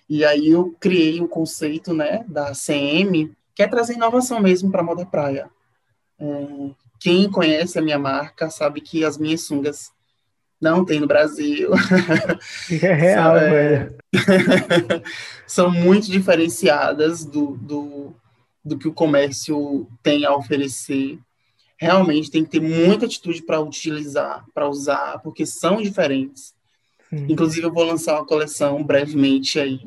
E 0.08 0.24
aí 0.24 0.50
eu 0.50 0.72
criei 0.78 1.20
o 1.20 1.26
conceito, 1.26 1.92
né, 1.92 2.24
da 2.28 2.52
CM, 2.52 3.32
que 3.52 3.64
é 3.64 3.66
trazer 3.66 3.94
inovação 3.94 4.38
mesmo 4.38 4.70
para 4.70 4.82
a 4.82 4.84
moda 4.84 5.04
praia. 5.04 5.50
É, 6.16 6.70
quem 7.00 7.28
conhece 7.28 7.76
a 7.76 7.82
minha 7.82 7.98
marca 7.98 8.48
sabe 8.50 8.80
que 8.80 9.04
as 9.04 9.18
minhas 9.18 9.40
sungas 9.40 9.90
não 10.62 10.84
tem 10.84 11.00
no 11.00 11.08
Brasil. 11.08 11.70
É 12.70 12.92
real, 12.94 13.36
é, 13.36 13.50
velho. 13.50 13.96
são 15.46 15.70
muito 15.70 16.10
diferenciadas 16.10 17.24
do, 17.24 17.56
do, 17.56 18.14
do 18.64 18.78
que 18.78 18.86
o 18.86 18.92
comércio 18.92 19.88
tem 20.02 20.24
a 20.24 20.34
oferecer. 20.34 21.18
Realmente 21.76 22.30
tem 22.30 22.44
que 22.44 22.50
ter 22.50 22.60
muita 22.60 23.06
atitude 23.06 23.42
para 23.42 23.60
utilizar, 23.60 24.44
para 24.54 24.68
usar, 24.68 25.18
porque 25.18 25.44
são 25.44 25.82
diferentes. 25.82 26.54
Sim. 27.10 27.26
Inclusive, 27.28 27.66
eu 27.66 27.72
vou 27.72 27.84
lançar 27.84 28.14
uma 28.14 28.26
coleção 28.26 28.82
brevemente 28.84 29.58
aí, 29.58 29.80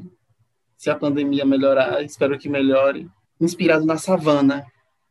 se 0.77 0.89
a 0.89 0.96
pandemia 0.96 1.46
melhorar, 1.46 2.03
espero 2.03 2.38
que 2.38 2.50
melhore, 2.50 3.08
inspirado 3.39 3.86
na 3.86 3.98
savana. 3.98 4.65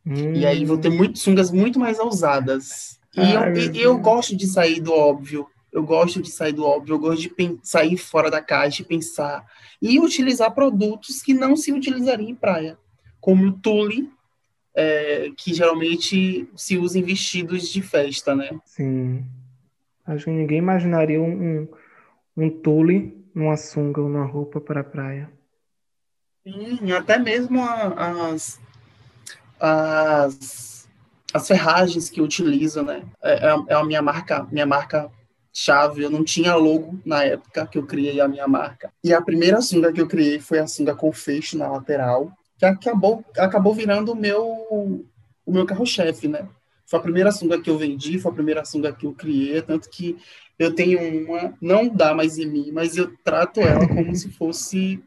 Hum. 0.06 0.34
E 0.34 0.44
aí 0.44 0.64
vou 0.66 0.76
ter 0.76 0.90
hum. 0.90 0.96
muito, 0.96 1.18
sungas 1.18 1.50
muito 1.50 1.80
mais 1.80 1.98
ousadas. 1.98 2.98
E 3.16 3.20
Ai, 3.20 3.52
eu, 3.52 3.72
e, 3.72 3.82
eu 3.82 3.98
gosto 3.98 4.36
de 4.36 4.46
sair 4.46 4.80
do 4.80 4.92
óbvio. 4.92 5.48
Eu 5.74 5.82
gosto 5.82 6.22
de 6.22 6.30
sair 6.30 6.52
do 6.52 6.64
óbvio, 6.64 6.94
eu 6.94 6.98
gosto 7.00 7.28
de 7.28 7.58
sair 7.64 7.96
fora 7.96 8.30
da 8.30 8.40
caixa 8.40 8.80
e 8.80 8.84
pensar. 8.84 9.44
E 9.82 9.98
utilizar 9.98 10.54
produtos 10.54 11.20
que 11.20 11.34
não 11.34 11.56
se 11.56 11.72
utilizariam 11.72 12.30
em 12.30 12.34
praia, 12.34 12.78
como 13.20 13.48
o 13.48 13.52
tule, 13.52 14.08
é, 14.72 15.32
que 15.36 15.52
geralmente 15.52 16.48
se 16.54 16.78
usa 16.78 17.00
em 17.00 17.02
vestidos 17.02 17.68
de 17.68 17.82
festa, 17.82 18.36
né? 18.36 18.50
Sim. 18.64 19.24
Acho 20.06 20.26
que 20.26 20.30
ninguém 20.30 20.58
imaginaria 20.58 21.20
um, 21.20 21.64
um, 21.64 21.68
um 22.36 22.50
tule 22.50 23.26
numa 23.34 23.56
sunga 23.56 24.00
ou 24.00 24.08
numa 24.08 24.26
roupa 24.26 24.60
para 24.60 24.82
a 24.82 24.84
praia. 24.84 25.28
Sim, 26.46 26.92
até 26.92 27.18
mesmo 27.18 27.60
as, 27.64 28.60
as, 29.58 30.88
as 31.32 31.48
ferragens 31.48 32.08
que 32.08 32.20
utilizo, 32.20 32.80
né? 32.84 33.02
É, 33.20 33.48
é, 33.48 33.56
é 33.70 33.74
a 33.74 33.82
minha 33.82 34.02
marca, 34.02 34.46
minha 34.52 34.66
marca 34.66 35.10
chave. 35.54 36.02
Eu 36.02 36.10
não 36.10 36.24
tinha 36.24 36.54
logo 36.56 37.00
na 37.06 37.24
época 37.24 37.66
que 37.66 37.78
eu 37.78 37.86
criei 37.86 38.20
a 38.20 38.26
minha 38.26 38.48
marca. 38.48 38.92
E 39.02 39.14
a 39.14 39.22
primeira 39.22 39.62
sunga 39.62 39.92
que 39.92 40.00
eu 40.00 40.08
criei 40.08 40.40
foi 40.40 40.58
a 40.58 40.66
sunga 40.66 40.94
com 40.94 41.12
fecho 41.12 41.56
na 41.56 41.70
lateral, 41.70 42.32
que 42.58 42.66
acabou, 42.66 43.24
acabou 43.38 43.72
virando 43.72 44.12
o 44.12 44.16
meu, 44.16 44.44
o 45.46 45.52
meu 45.52 45.64
carro-chefe, 45.64 46.26
né? 46.26 46.48
Foi 46.86 46.98
a 46.98 47.02
primeira 47.02 47.32
sunga 47.32 47.60
que 47.60 47.70
eu 47.70 47.78
vendi, 47.78 48.18
foi 48.18 48.30
a 48.30 48.34
primeira 48.34 48.64
sunga 48.64 48.92
que 48.92 49.06
eu 49.06 49.12
criei, 49.12 49.62
tanto 49.62 49.88
que 49.88 50.18
eu 50.58 50.74
tenho 50.74 51.24
uma, 51.24 51.54
não 51.60 51.88
dá 51.88 52.14
mais 52.14 52.38
em 52.38 52.46
mim, 52.46 52.70
mas 52.72 52.96
eu 52.96 53.12
trato 53.24 53.60
ela 53.60 53.88
como 53.88 54.14
se 54.14 54.30
fosse 54.30 55.02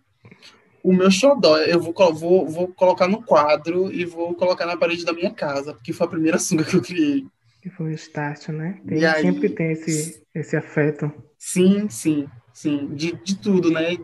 o 0.83 0.91
meu 0.91 1.11
xodó. 1.11 1.57
Eu 1.59 1.79
vou, 1.79 1.93
vou, 2.13 2.47
vou 2.47 2.67
colocar 2.69 3.07
no 3.07 3.21
quadro 3.21 3.93
e 3.93 4.05
vou 4.05 4.33
colocar 4.33 4.65
na 4.65 4.77
parede 4.77 5.05
da 5.05 5.13
minha 5.13 5.31
casa, 5.31 5.73
porque 5.73 5.93
foi 5.93 6.07
a 6.07 6.09
primeira 6.09 6.39
sunga 6.39 6.63
que 6.63 6.75
eu 6.75 6.81
criei. 6.81 7.25
Que 7.67 7.73
foi 7.73 7.87
o 7.87 7.95
start, 7.95 8.47
né? 8.47 8.79
Tem, 8.87 9.03
aí, 9.03 9.21
sempre 9.21 9.49
tem 9.49 9.73
esse, 9.73 10.23
esse 10.33 10.55
afeto. 10.55 11.11
Sim, 11.37 11.89
sim, 11.89 12.25
sim. 12.53 12.87
De, 12.95 13.11
de 13.11 13.35
tudo, 13.35 13.69
né? 13.69 13.97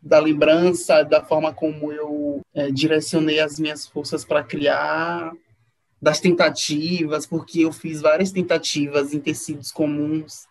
Da 0.00 0.20
lembrança, 0.20 1.02
da 1.02 1.20
forma 1.20 1.52
como 1.52 1.92
eu 1.92 2.40
é, 2.54 2.70
direcionei 2.70 3.40
as 3.40 3.58
minhas 3.58 3.88
forças 3.88 4.24
para 4.24 4.44
criar, 4.44 5.32
das 6.00 6.20
tentativas, 6.20 7.26
porque 7.26 7.64
eu 7.64 7.72
fiz 7.72 8.00
várias 8.00 8.30
tentativas 8.30 9.12
em 9.12 9.18
tecidos 9.18 9.72
comuns. 9.72 10.46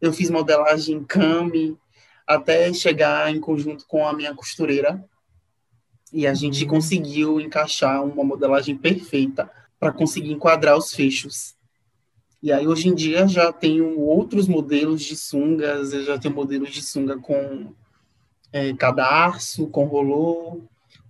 Eu 0.00 0.12
fiz 0.12 0.28
modelagem 0.28 0.96
em 0.96 1.04
cami, 1.04 1.78
até 2.26 2.72
chegar 2.72 3.32
em 3.32 3.38
conjunto 3.38 3.86
com 3.86 4.04
a 4.04 4.12
minha 4.12 4.34
costureira. 4.34 5.04
E 6.12 6.26
a 6.26 6.34
gente 6.34 6.64
uhum. 6.64 6.70
conseguiu 6.70 7.40
encaixar 7.40 8.04
uma 8.04 8.24
modelagem 8.24 8.76
perfeita 8.76 9.48
para 9.78 9.92
conseguir 9.92 10.32
enquadrar 10.32 10.76
os 10.76 10.92
fechos. 10.92 11.54
E 12.42 12.50
aí, 12.50 12.66
hoje 12.66 12.88
em 12.88 12.94
dia, 12.94 13.28
já 13.28 13.52
tenho 13.52 14.00
outros 14.00 14.48
modelos 14.48 15.02
de 15.02 15.14
sungas, 15.14 15.92
eu 15.92 16.04
já 16.04 16.18
tenho 16.18 16.34
modelos 16.34 16.70
de 16.70 16.82
sunga 16.82 17.16
com 17.16 17.72
é, 18.52 18.74
cadarço, 18.74 19.68
com 19.68 19.84
rolô, 19.84 20.60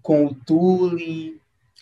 com 0.03 0.27
o 0.27 0.35
tule, 0.35 1.41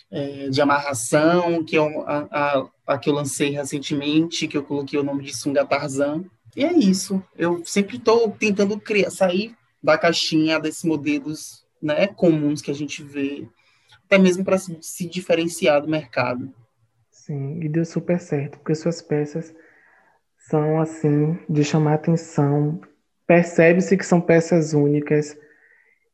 é, 0.09 0.49
de 0.49 0.61
amarração, 0.63 1.65
que 1.65 1.77
é 1.77 1.81
a, 1.81 2.29
a, 2.31 2.67
a, 2.87 2.99
que 2.99 3.11
eu 3.11 3.15
lancei 3.15 3.51
recentemente, 3.51 4.47
que 4.47 4.57
eu 4.57 4.63
coloquei 4.63 4.99
o 5.01 5.05
nome 5.05 5.25
de 5.25 5.37
sunga 5.37 5.67
Tarzan. 5.67 6.25
E 6.55 6.65
é 6.65 6.73
isso. 6.73 7.21
Eu 7.37 7.61
sempre 7.65 7.97
estou 7.97 8.31
tentando 8.31 8.79
criar, 8.79 9.11
sair 9.11 9.57
da 9.83 9.99
caixinha 9.99 10.61
desses 10.61 10.85
modelos 10.85 11.65
né, 11.83 12.07
comuns 12.07 12.63
que 12.63 12.71
a 12.71 12.75
gente 12.75 13.03
vê, 13.03 13.49
até 14.05 14.17
mesmo 14.17 14.45
para 14.45 14.59
se, 14.59 14.79
se 14.81 15.09
diferenciar 15.09 15.83
do 15.83 15.89
mercado. 15.89 16.55
Sim, 17.31 17.61
e 17.63 17.69
deu 17.69 17.85
super 17.85 18.19
certo, 18.19 18.59
porque 18.59 18.75
suas 18.75 19.01
peças 19.01 19.55
são 20.37 20.81
assim 20.81 21.39
de 21.49 21.63
chamar 21.63 21.95
atenção. 21.95 22.81
Percebe-se 23.25 23.97
que 23.97 24.05
são 24.05 24.21
peças 24.21 24.75
únicas. 24.75 25.39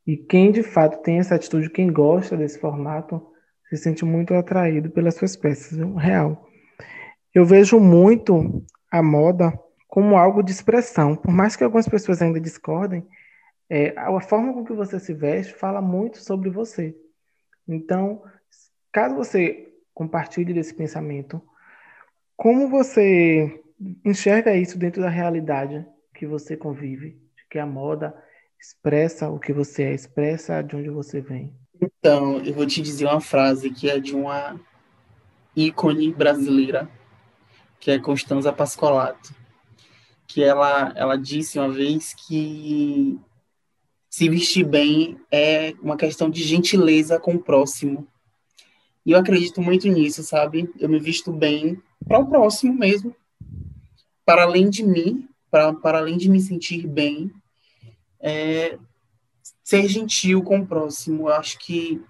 E 0.05 0.15
quem 0.15 0.51
de 0.51 0.61
fato 0.61 1.01
tem 1.01 1.17
essa 1.17 1.33
atitude, 1.33 1.71
quem 1.71 1.91
gosta 1.91 2.37
desse 2.37 2.59
formato, 2.59 3.19
se 3.67 3.77
sente 3.77 4.05
muito 4.05 4.35
atraído 4.35 4.91
pelas 4.91 5.15
suas 5.15 5.35
peças, 5.35 5.79
real. 5.97 6.47
Eu 7.33 7.43
vejo 7.45 7.79
muito 7.79 8.63
a 8.91 9.01
moda 9.01 9.51
como 9.87 10.17
algo 10.17 10.43
de 10.43 10.51
expressão. 10.51 11.15
Por 11.15 11.33
mais 11.33 11.55
que 11.55 11.63
algumas 11.63 11.89
pessoas 11.89 12.21
ainda 12.21 12.39
discordem, 12.39 13.03
é, 13.67 13.91
a 13.97 14.21
forma 14.21 14.53
com 14.53 14.63
que 14.63 14.73
você 14.73 14.99
se 14.99 15.15
veste 15.15 15.55
fala 15.55 15.81
muito 15.81 16.19
sobre 16.19 16.51
você. 16.51 16.95
Então, 17.67 18.21
caso 18.91 19.15
você 19.15 19.67
compartilhe 19.97 20.53
desse 20.53 20.75
pensamento. 20.75 21.41
Como 22.35 22.69
você 22.69 23.63
enxerga 24.05 24.55
isso 24.55 24.77
dentro 24.77 25.01
da 25.01 25.09
realidade 25.09 25.83
que 26.13 26.27
você 26.27 26.55
convive? 26.55 27.19
Que 27.49 27.57
a 27.57 27.65
moda 27.65 28.15
expressa 28.61 29.27
o 29.27 29.39
que 29.39 29.51
você 29.51 29.85
é, 29.85 29.93
expressa 29.95 30.61
de 30.61 30.75
onde 30.75 30.89
você 30.91 31.19
vem. 31.19 31.51
Então, 31.81 32.37
eu 32.45 32.53
vou 32.53 32.67
te 32.67 32.79
dizer 32.79 33.05
uma 33.05 33.19
frase 33.19 33.71
que 33.71 33.89
é 33.89 33.99
de 33.99 34.15
uma 34.15 34.59
ícone 35.55 36.13
brasileira, 36.13 36.87
que 37.79 37.89
é 37.89 37.97
Constanza 37.97 38.53
Pascolato, 38.53 39.33
que 40.27 40.43
ela, 40.43 40.93
ela 40.95 41.17
disse 41.17 41.57
uma 41.57 41.69
vez 41.69 42.13
que 42.13 43.19
se 44.11 44.29
vestir 44.29 44.63
bem 44.63 45.19
é 45.31 45.73
uma 45.81 45.97
questão 45.97 46.29
de 46.29 46.43
gentileza 46.43 47.19
com 47.19 47.33
o 47.33 47.43
próximo. 47.43 48.07
E 49.07 49.11
eu 49.11 49.19
acredito 49.19 49.61
muito 49.61 49.87
nisso, 49.87 50.21
sabe? 50.21 50.69
Eu 50.77 50.89
me 50.89 50.99
visto 50.99 51.31
bem 51.31 51.81
para 52.05 52.19
o 52.19 52.27
próximo 52.27 52.73
mesmo, 52.73 53.15
para 54.25 54.43
além 54.43 54.69
de 54.69 54.83
mim, 54.83 55.29
para, 55.49 55.73
para 55.73 55.99
além 55.99 56.17
de 56.17 56.29
me 56.29 56.41
sentir 56.41 56.85
bem, 56.85 57.31
é, 58.19 58.77
ser 59.63 59.87
gentil 59.87 60.43
com 60.43 60.59
o 60.59 60.67
próximo. 60.67 61.29
Eu 61.29 61.33
acho 61.35 61.57
que 61.59 62.01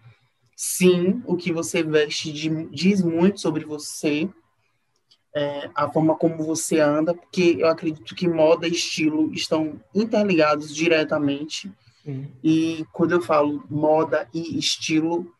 sim, 0.55 1.21
o 1.27 1.37
que 1.37 1.53
você 1.53 1.83
veste 1.83 2.31
diz 2.71 3.03
muito 3.03 3.41
sobre 3.41 3.63
você, 3.63 4.27
é, 5.35 5.69
a 5.75 5.87
forma 5.87 6.15
como 6.15 6.43
você 6.43 6.79
anda, 6.79 7.13
porque 7.13 7.57
eu 7.59 7.67
acredito 7.67 8.15
que 8.15 8.27
moda 8.27 8.67
e 8.67 8.71
estilo 8.71 9.31
estão 9.33 9.79
interligados 9.93 10.73
diretamente. 10.73 11.71
Sim. 12.03 12.31
E 12.43 12.83
quando 12.91 13.11
eu 13.11 13.21
falo 13.21 13.63
moda 13.69 14.27
e 14.33 14.57
estilo, 14.57 15.31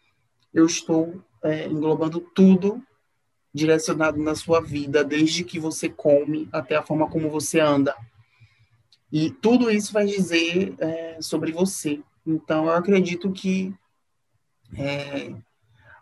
eu 0.58 0.66
estou 0.66 1.22
é, 1.44 1.68
englobando 1.68 2.20
tudo 2.20 2.82
direcionado 3.54 4.18
na 4.18 4.34
sua 4.34 4.60
vida, 4.60 5.04
desde 5.04 5.44
que 5.44 5.60
você 5.60 5.88
come 5.88 6.50
até 6.52 6.76
a 6.76 6.82
forma 6.82 7.08
como 7.08 7.30
você 7.30 7.60
anda. 7.60 7.96
E 9.12 9.30
tudo 9.30 9.70
isso 9.70 9.94
vai 9.94 10.06
dizer 10.06 10.74
é, 10.80 11.22
sobre 11.22 11.52
você. 11.52 12.02
Então, 12.26 12.66
eu 12.66 12.72
acredito 12.72 13.32
que 13.32 13.74
é, 14.76 15.34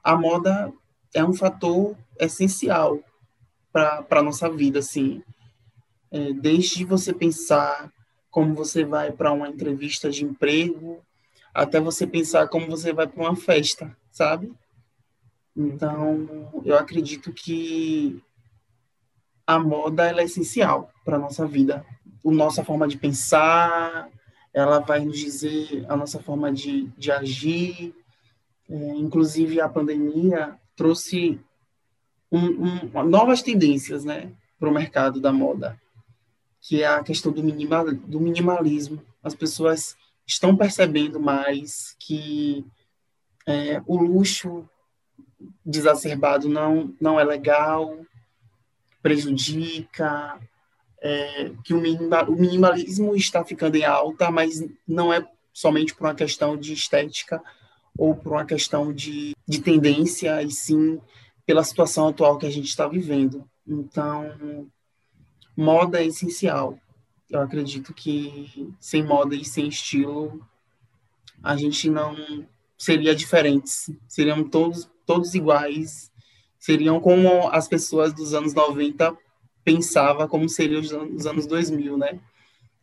a 0.01 0.15
moda 0.15 0.73
é 1.13 1.23
um 1.23 1.33
fator 1.33 1.97
essencial 2.17 2.99
para 3.73 4.05
a 4.09 4.23
nossa 4.23 4.49
vida, 4.49 4.79
assim. 4.79 5.21
É, 6.11 6.31
desde 6.31 6.85
você 6.85 7.13
pensar 7.13 7.91
como 8.31 8.55
você 8.55 8.85
vai 8.85 9.11
para 9.11 9.33
uma 9.33 9.49
entrevista 9.49 10.09
de 10.09 10.23
emprego, 10.23 11.03
até 11.53 11.79
você 11.79 12.07
pensar 12.07 12.47
como 12.47 12.67
você 12.67 12.93
vai 12.93 13.05
para 13.05 13.21
uma 13.21 13.35
festa, 13.35 13.95
sabe? 14.15 14.53
Então, 15.53 16.49
eu 16.63 16.77
acredito 16.77 17.33
que 17.33 18.23
a 19.45 19.59
moda 19.59 20.05
ela 20.05 20.21
é 20.21 20.23
essencial 20.23 20.89
para 21.03 21.17
a 21.17 21.19
nossa 21.19 21.45
vida. 21.45 21.85
A 22.25 22.31
nossa 22.31 22.63
forma 22.63 22.87
de 22.87 22.97
pensar, 22.97 24.09
ela 24.53 24.79
vai 24.79 25.03
nos 25.03 25.19
dizer 25.19 25.85
a 25.89 25.97
nossa 25.97 26.17
forma 26.17 26.49
de, 26.49 26.87
de 26.97 27.11
agir. 27.11 27.93
É, 28.69 28.75
inclusive, 28.95 29.59
a 29.59 29.67
pandemia 29.67 30.57
trouxe 30.77 31.37
um, 32.31 32.89
um, 32.95 33.03
novas 33.03 33.41
tendências 33.41 34.05
né, 34.05 34.31
para 34.57 34.69
o 34.69 34.73
mercado 34.73 35.19
da 35.19 35.31
moda, 35.31 35.77
que 36.61 36.81
é 36.81 36.87
a 36.87 37.03
questão 37.03 37.33
do, 37.33 37.43
minimal, 37.43 37.93
do 37.93 38.21
minimalismo. 38.21 39.03
As 39.21 39.35
pessoas 39.35 39.97
estão 40.25 40.55
percebendo 40.55 41.19
mais 41.19 41.97
que 41.99 42.65
é, 43.45 43.81
o 43.85 43.97
luxo 43.97 44.67
desacerbado 45.65 46.49
não, 46.49 46.93
não 46.99 47.19
é 47.19 47.23
legal, 47.23 47.97
prejudica, 49.01 50.39
é, 51.01 51.51
que 51.63 51.73
o, 51.73 51.77
o 51.77 52.35
minimalismo 52.35 53.15
está 53.15 53.43
ficando 53.43 53.75
em 53.75 53.85
alta, 53.85 54.31
mas 54.31 54.65
não 54.87 55.13
é 55.13 55.27
somente 55.53 55.93
por 55.93 56.05
uma 56.05 56.15
questão 56.15 56.57
de 56.57 56.73
estética 56.73 57.41
ou 57.97 58.15
por 58.15 58.33
uma 58.33 58.45
questão 58.45 58.91
de, 58.91 59.35
de 59.47 59.61
tendência, 59.61 60.41
e 60.41 60.51
sim 60.51 60.99
pela 61.45 61.63
situação 61.63 62.07
atual 62.07 62.37
que 62.37 62.45
a 62.45 62.49
gente 62.49 62.67
está 62.67 62.87
vivendo. 62.87 63.47
Então, 63.67 64.67
moda 65.55 66.01
é 66.01 66.05
essencial. 66.05 66.77
Eu 67.29 67.41
acredito 67.41 67.93
que 67.93 68.73
sem 68.79 69.03
moda 69.03 69.35
e 69.35 69.45
sem 69.45 69.67
estilo, 69.67 70.45
a 71.41 71.55
gente 71.55 71.89
não 71.89 72.45
seria 72.77 73.15
diferentes. 73.15 73.89
Seriam 74.07 74.43
todos, 74.43 74.89
todos 75.05 75.35
iguais. 75.35 76.11
Seriam 76.59 76.99
como 76.99 77.47
as 77.49 77.67
pessoas 77.67 78.13
dos 78.13 78.33
anos 78.33 78.53
90 78.53 79.15
pensava 79.63 80.27
como 80.27 80.47
seria 80.47 80.79
os, 80.79 80.91
os 80.91 81.25
anos 81.25 81.47
2000, 81.47 81.97
né? 81.97 82.19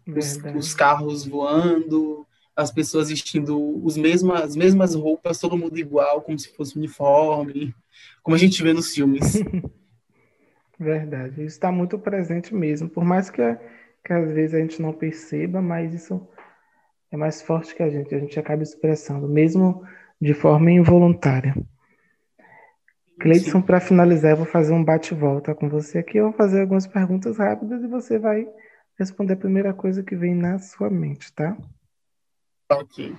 Os, 0.07 0.37
os, 0.57 0.75
carros 0.75 1.25
voando, 1.25 2.27
as 2.57 2.73
pessoas 2.73 3.09
vestindo 3.09 3.81
os 3.85 3.97
mesmas, 3.97 4.43
as 4.43 4.57
mesmas 4.57 4.97
roupas, 4.97 5.39
todo 5.39 5.57
mundo 5.57 5.79
igual, 5.79 6.21
como 6.23 6.37
se 6.37 6.53
fosse 6.55 6.77
uniforme, 6.77 7.73
como 8.21 8.35
a 8.35 8.39
gente 8.39 8.61
vê 8.63 8.73
nos 8.73 8.93
filmes. 8.93 9.35
Verdade, 10.79 11.45
isso 11.45 11.55
está 11.55 11.71
muito 11.71 11.97
presente 11.97 12.53
mesmo, 12.53 12.89
por 12.89 13.05
mais 13.05 13.31
que, 13.31 13.57
que 14.05 14.13
às 14.13 14.33
vezes 14.33 14.55
a 14.55 14.59
gente 14.59 14.83
não 14.83 14.93
perceba, 14.93 15.63
mas 15.63 15.95
isso 15.95 16.27
é 17.13 17.17
mais 17.17 17.43
forte 17.43 17.75
que 17.75 17.83
a 17.83 17.91
gente, 17.91 18.15
a 18.15 18.19
gente 18.19 18.41
acaba 18.41 18.63
expressando, 18.63 19.29
mesmo 19.29 19.87
de 20.19 20.33
forma 20.33 20.71
involuntária. 20.71 21.55
Cleidson, 23.21 23.61
para 23.61 23.81
finalizar, 23.81 24.33
eu 24.33 24.39
vou 24.39 24.47
fazer 24.47 24.73
um 24.73 24.83
bate-volta 24.83 25.55
com 25.55 25.69
você 25.69 25.99
aqui. 25.99 26.17
Eu 26.17 26.31
vou 26.31 26.33
fazer 26.33 26.63
algumas 26.63 26.87
perguntas 26.87 27.37
rápidas 27.37 27.85
e 27.85 27.87
você 27.87 28.19
vai 28.19 28.49
responder 28.99 29.35
a 29.35 29.37
primeira 29.37 29.75
coisa 29.75 30.03
que 30.03 30.17
vem 30.17 30.35
na 30.35 30.59
sua 30.59 30.89
mente, 30.89 31.33
tá? 31.33 31.57
Ok. 32.71 33.15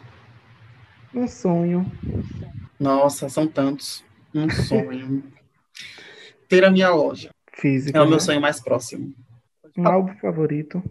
Um 1.14 1.28
sonho. 1.28 1.86
Nossa, 2.80 3.30
são 3.30 3.48
tantos. 3.48 4.04
Um 4.34 4.50
sonho. 4.50 5.24
Ter 6.50 6.66
a 6.66 6.72
minha 6.72 6.90
loja. 6.90 7.30
Física. 7.54 7.98
É 7.98 8.02
o 8.02 8.06
meu 8.06 8.16
né? 8.16 8.20
sonho 8.20 8.42
mais 8.42 8.60
próximo. 8.60 9.14
Um 9.78 9.88
álbum 9.88 10.16
favorito. 10.16 10.84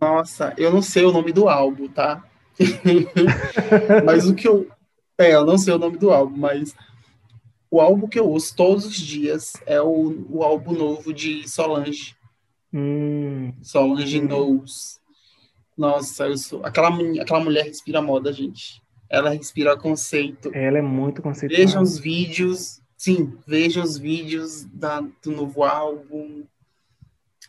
Nossa, 0.00 0.54
eu 0.56 0.72
não 0.72 0.80
sei 0.80 1.04
o 1.04 1.12
nome 1.12 1.32
do 1.32 1.48
álbum, 1.48 1.88
tá? 1.88 2.24
mas 4.04 4.28
o 4.28 4.34
que 4.34 4.48
eu. 4.48 4.68
É, 5.16 5.34
eu 5.34 5.44
não 5.44 5.58
sei 5.58 5.74
o 5.74 5.78
nome 5.78 5.98
do 5.98 6.10
álbum, 6.10 6.36
mas 6.36 6.74
o 7.70 7.80
álbum 7.80 8.08
que 8.08 8.18
eu 8.18 8.28
ouço 8.28 8.54
todos 8.54 8.86
os 8.86 8.96
dias 8.96 9.52
é 9.66 9.80
o, 9.80 10.26
o 10.30 10.42
álbum 10.42 10.72
novo 10.72 11.12
de 11.12 11.48
Solange. 11.48 12.16
Hum. 12.72 13.52
Solange 13.62 14.20
hum. 14.20 14.26
Knows. 14.26 15.00
Nossa, 15.76 16.26
eu 16.26 16.36
sou... 16.36 16.64
aquela, 16.64 16.88
aquela 17.20 17.40
mulher 17.40 17.64
respira 17.64 18.02
moda, 18.02 18.32
gente. 18.32 18.82
Ela 19.08 19.30
respira 19.30 19.76
conceito. 19.76 20.50
Ela 20.52 20.78
é 20.78 20.82
muito 20.82 21.22
conceitual. 21.22 21.60
Vejam 21.60 21.82
os 21.82 21.98
vídeos. 21.98 22.80
Sim, 22.96 23.38
vejam 23.46 23.82
os 23.82 23.96
vídeos 23.96 24.64
da, 24.64 25.00
do 25.00 25.30
novo 25.30 25.62
álbum. 25.62 26.44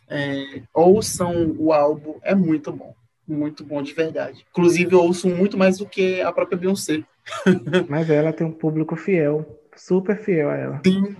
É, 0.08 0.62
ouçam 0.72 1.54
o 1.58 1.72
álbum. 1.72 2.18
É 2.22 2.34
muito 2.34 2.72
bom. 2.72 2.94
Muito 3.30 3.64
bom, 3.64 3.80
de 3.80 3.92
verdade. 3.92 4.44
Inclusive, 4.50 4.92
eu 4.92 5.02
ouço 5.02 5.28
muito 5.28 5.56
mais 5.56 5.78
do 5.78 5.86
que 5.86 6.20
a 6.20 6.32
própria 6.32 6.58
Beyoncé. 6.58 7.04
Mas 7.88 8.10
ela 8.10 8.32
tem 8.32 8.46
um 8.46 8.52
público 8.52 8.96
fiel 8.96 9.60
super 9.76 10.18
fiel 10.18 10.50
a 10.50 10.56
ela. 10.56 10.80
Sim. 10.84 11.16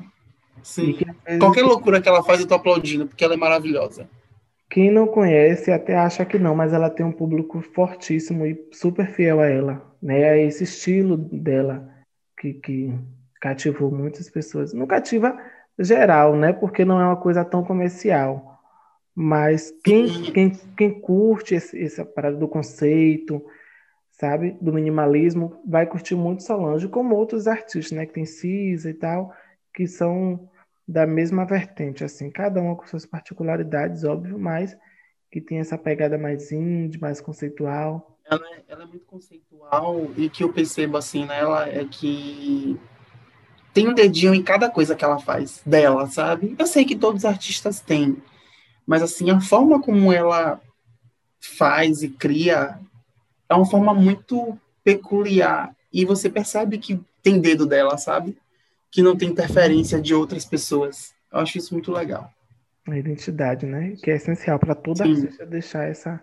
Sim. 0.63 0.93
Que, 0.93 1.39
Qualquer 1.39 1.63
loucura 1.63 2.01
que 2.01 2.09
ela 2.09 2.23
faz, 2.23 2.41
eu 2.41 2.47
tô 2.47 2.55
aplaudindo, 2.55 3.07
porque 3.07 3.25
ela 3.25 3.35
é 3.35 3.37
maravilhosa. 3.37 4.09
Quem 4.69 4.91
não 4.91 5.07
conhece 5.07 5.71
até 5.71 5.97
acha 5.97 6.25
que 6.25 6.39
não, 6.39 6.55
mas 6.55 6.73
ela 6.73 6.91
tem 6.91 7.05
um 7.05 7.13
público 7.13 7.61
fortíssimo 7.61 8.45
e 8.47 8.69
super 8.73 9.07
fiel 9.07 9.41
a 9.41 9.47
ela. 9.47 9.95
Né? 10.03 10.21
É 10.21 10.45
esse 10.45 10.65
estilo 10.65 11.17
dela 11.17 11.89
que, 12.39 12.55
que 12.55 12.93
cativou 13.41 13.91
muitas 13.91 14.29
pessoas. 14.29 14.73
Não 14.73 14.87
cativa 14.87 15.37
geral, 15.79 16.37
né? 16.37 16.53
Porque 16.53 16.85
não 16.85 17.01
é 17.01 17.05
uma 17.05 17.17
coisa 17.17 17.45
tão 17.45 17.65
comercial. 17.65 18.60
Mas 19.23 19.71
quem, 19.85 20.33
quem, 20.33 20.51
quem 20.75 20.99
curte 20.99 21.55
esse, 21.55 21.79
essa 21.79 22.07
parada 22.07 22.39
do 22.39 22.49
conceito, 22.49 23.45
sabe, 24.13 24.57
do 24.63 24.73
minimalismo, 24.73 25.61
vai 25.63 25.85
curtir 25.85 26.15
muito 26.15 26.43
Solange, 26.43 26.89
como 26.89 27.15
outros 27.15 27.47
artistas, 27.47 27.93
né, 27.93 28.07
que 28.07 28.15
tem 28.15 28.25
Cisa 28.25 28.89
e 28.89 28.95
tal, 28.95 29.31
que 29.75 29.87
são 29.87 30.49
da 30.89 31.07
mesma 31.07 31.45
vertente, 31.45 32.03
assim, 32.03 32.31
cada 32.31 32.63
uma 32.63 32.75
com 32.75 32.87
suas 32.87 33.05
particularidades, 33.05 34.05
óbvio, 34.05 34.39
mas 34.39 34.75
que 35.31 35.39
tem 35.39 35.59
essa 35.59 35.77
pegada 35.77 36.17
mais 36.17 36.51
indie, 36.51 36.99
mais 36.99 37.21
conceitual. 37.21 38.19
Ela 38.25 38.41
é, 38.55 38.63
ela 38.69 38.85
é 38.85 38.87
muito 38.87 39.05
conceitual 39.05 40.11
e 40.17 40.31
que 40.31 40.45
eu 40.45 40.51
percebo, 40.51 40.97
assim, 40.97 41.27
nela 41.27 41.69
é 41.69 41.85
que 41.85 42.81
tem 43.75 43.87
um 43.87 43.93
dedinho 43.93 44.35
em 44.35 44.43
cada 44.43 44.71
coisa 44.71 44.97
que 44.97 45.05
ela 45.05 45.19
faz 45.19 45.61
dela, 45.67 46.07
sabe? 46.07 46.57
Eu 46.59 46.67
sei 46.67 46.87
que 46.87 46.97
todos 46.97 47.21
os 47.21 47.25
artistas 47.27 47.81
têm, 47.81 48.17
mas, 48.91 49.05
assim, 49.05 49.31
a 49.31 49.41
forma 49.41 49.81
como 49.81 50.13
ela 50.13 50.61
faz 51.39 52.03
e 52.03 52.09
cria 52.09 52.77
é 53.49 53.55
uma 53.55 53.65
forma 53.65 53.95
muito 53.95 54.59
peculiar. 54.83 55.73
E 55.93 56.05
você 56.05 56.29
percebe 56.29 56.77
que 56.77 57.01
tem 57.23 57.41
dedo 57.41 57.67
dela, 57.67 57.97
sabe? 57.97 58.37
Que 58.91 59.01
não 59.01 59.17
tem 59.17 59.29
interferência 59.29 60.03
de 60.03 60.13
outras 60.13 60.45
pessoas. 60.45 61.15
Eu 61.33 61.39
acho 61.39 61.57
isso 61.57 61.73
muito 61.73 61.93
legal. 61.93 62.33
A 62.89 62.99
identidade, 62.99 63.65
né? 63.65 63.95
Que 64.03 64.11
é 64.11 64.17
essencial 64.17 64.59
para 64.59 64.75
toda 64.75 65.05
Sim. 65.05 65.13
artista 65.13 65.47
deixar 65.47 65.85
essa, 65.85 66.21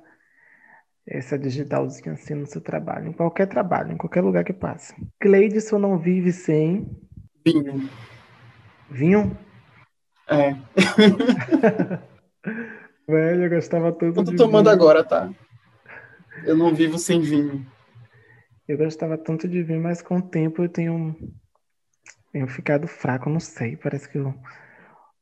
essa 1.07 1.39
digitalzinha 1.39 2.15
assim 2.15 2.33
no 2.33 2.47
seu 2.47 2.59
trabalho, 2.59 3.07
em 3.07 3.13
qualquer 3.13 3.47
trabalho, 3.47 3.93
em 3.93 3.97
qualquer 3.97 4.19
lugar 4.19 4.43
que 4.43 4.51
passe. 4.51 4.93
Cleidson 5.21 5.79
não 5.79 5.97
vive 5.97 6.33
sem. 6.33 6.85
Vinho. 7.45 7.89
Vinho? 8.91 9.37
É. 10.27 10.53
Velho, 13.07 13.43
eu 13.43 13.49
gostava 13.49 13.91
tanto. 13.91 14.19
Eu 14.19 14.25
tô 14.25 14.35
tomando 14.35 14.69
vinho. 14.69 14.75
agora, 14.75 15.03
tá? 15.03 15.31
Eu 16.43 16.55
não 16.55 16.73
vivo 16.73 16.97
sem 16.97 17.21
vinho. 17.21 17.65
Eu 18.67 18.77
gostava 18.77 19.17
tanto 19.17 19.47
de 19.47 19.63
vinho, 19.63 19.81
mas 19.81 20.01
com 20.01 20.17
o 20.17 20.21
tempo 20.21 20.63
eu 20.63 20.69
tenho, 20.69 21.15
tenho 22.33 22.47
ficado 22.47 22.87
fraco, 22.87 23.29
não 23.29 23.39
sei. 23.39 23.77
Parece 23.77 24.09
que 24.09 24.17
eu, 24.17 24.33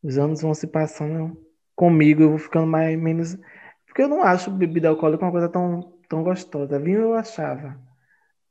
os 0.01 0.17
anos 0.17 0.41
vão 0.41 0.53
se 0.53 0.65
passando 0.65 1.37
comigo, 1.75 2.23
eu 2.23 2.29
vou 2.29 2.39
ficando 2.39 2.65
mais 2.65 2.99
menos. 2.99 3.37
Porque 3.85 4.01
eu 4.01 4.07
não 4.07 4.23
acho 4.23 4.49
bebida 4.49 4.89
alcoólica 4.89 5.23
uma 5.23 5.31
coisa 5.31 5.47
tão, 5.47 5.93
tão 6.09 6.23
gostosa. 6.23 6.79
Vinho 6.79 7.01
eu 7.01 7.13
achava. 7.13 7.79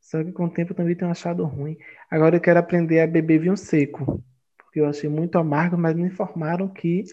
Só 0.00 0.22
que 0.22 0.33
com 0.33 0.44
o 0.44 0.50
tempo 0.50 0.72
eu 0.72 0.77
também 0.77 0.94
tenho 0.94 1.11
achado 1.11 1.44
ruim. 1.44 1.77
Agora 2.11 2.37
eu 2.37 2.40
quero 2.40 2.61
aprender 2.61 3.00
a 3.00 3.07
beber 3.07 3.40
vinho 3.40 3.57
seco. 3.57 4.22
Porque 4.57 4.81
eu 4.81 4.87
achei 4.87 5.11
muito 5.11 5.38
amargo, 5.38 5.77
mas 5.77 5.96
me 5.96 6.03
informaram 6.03 6.68
que 6.68 7.05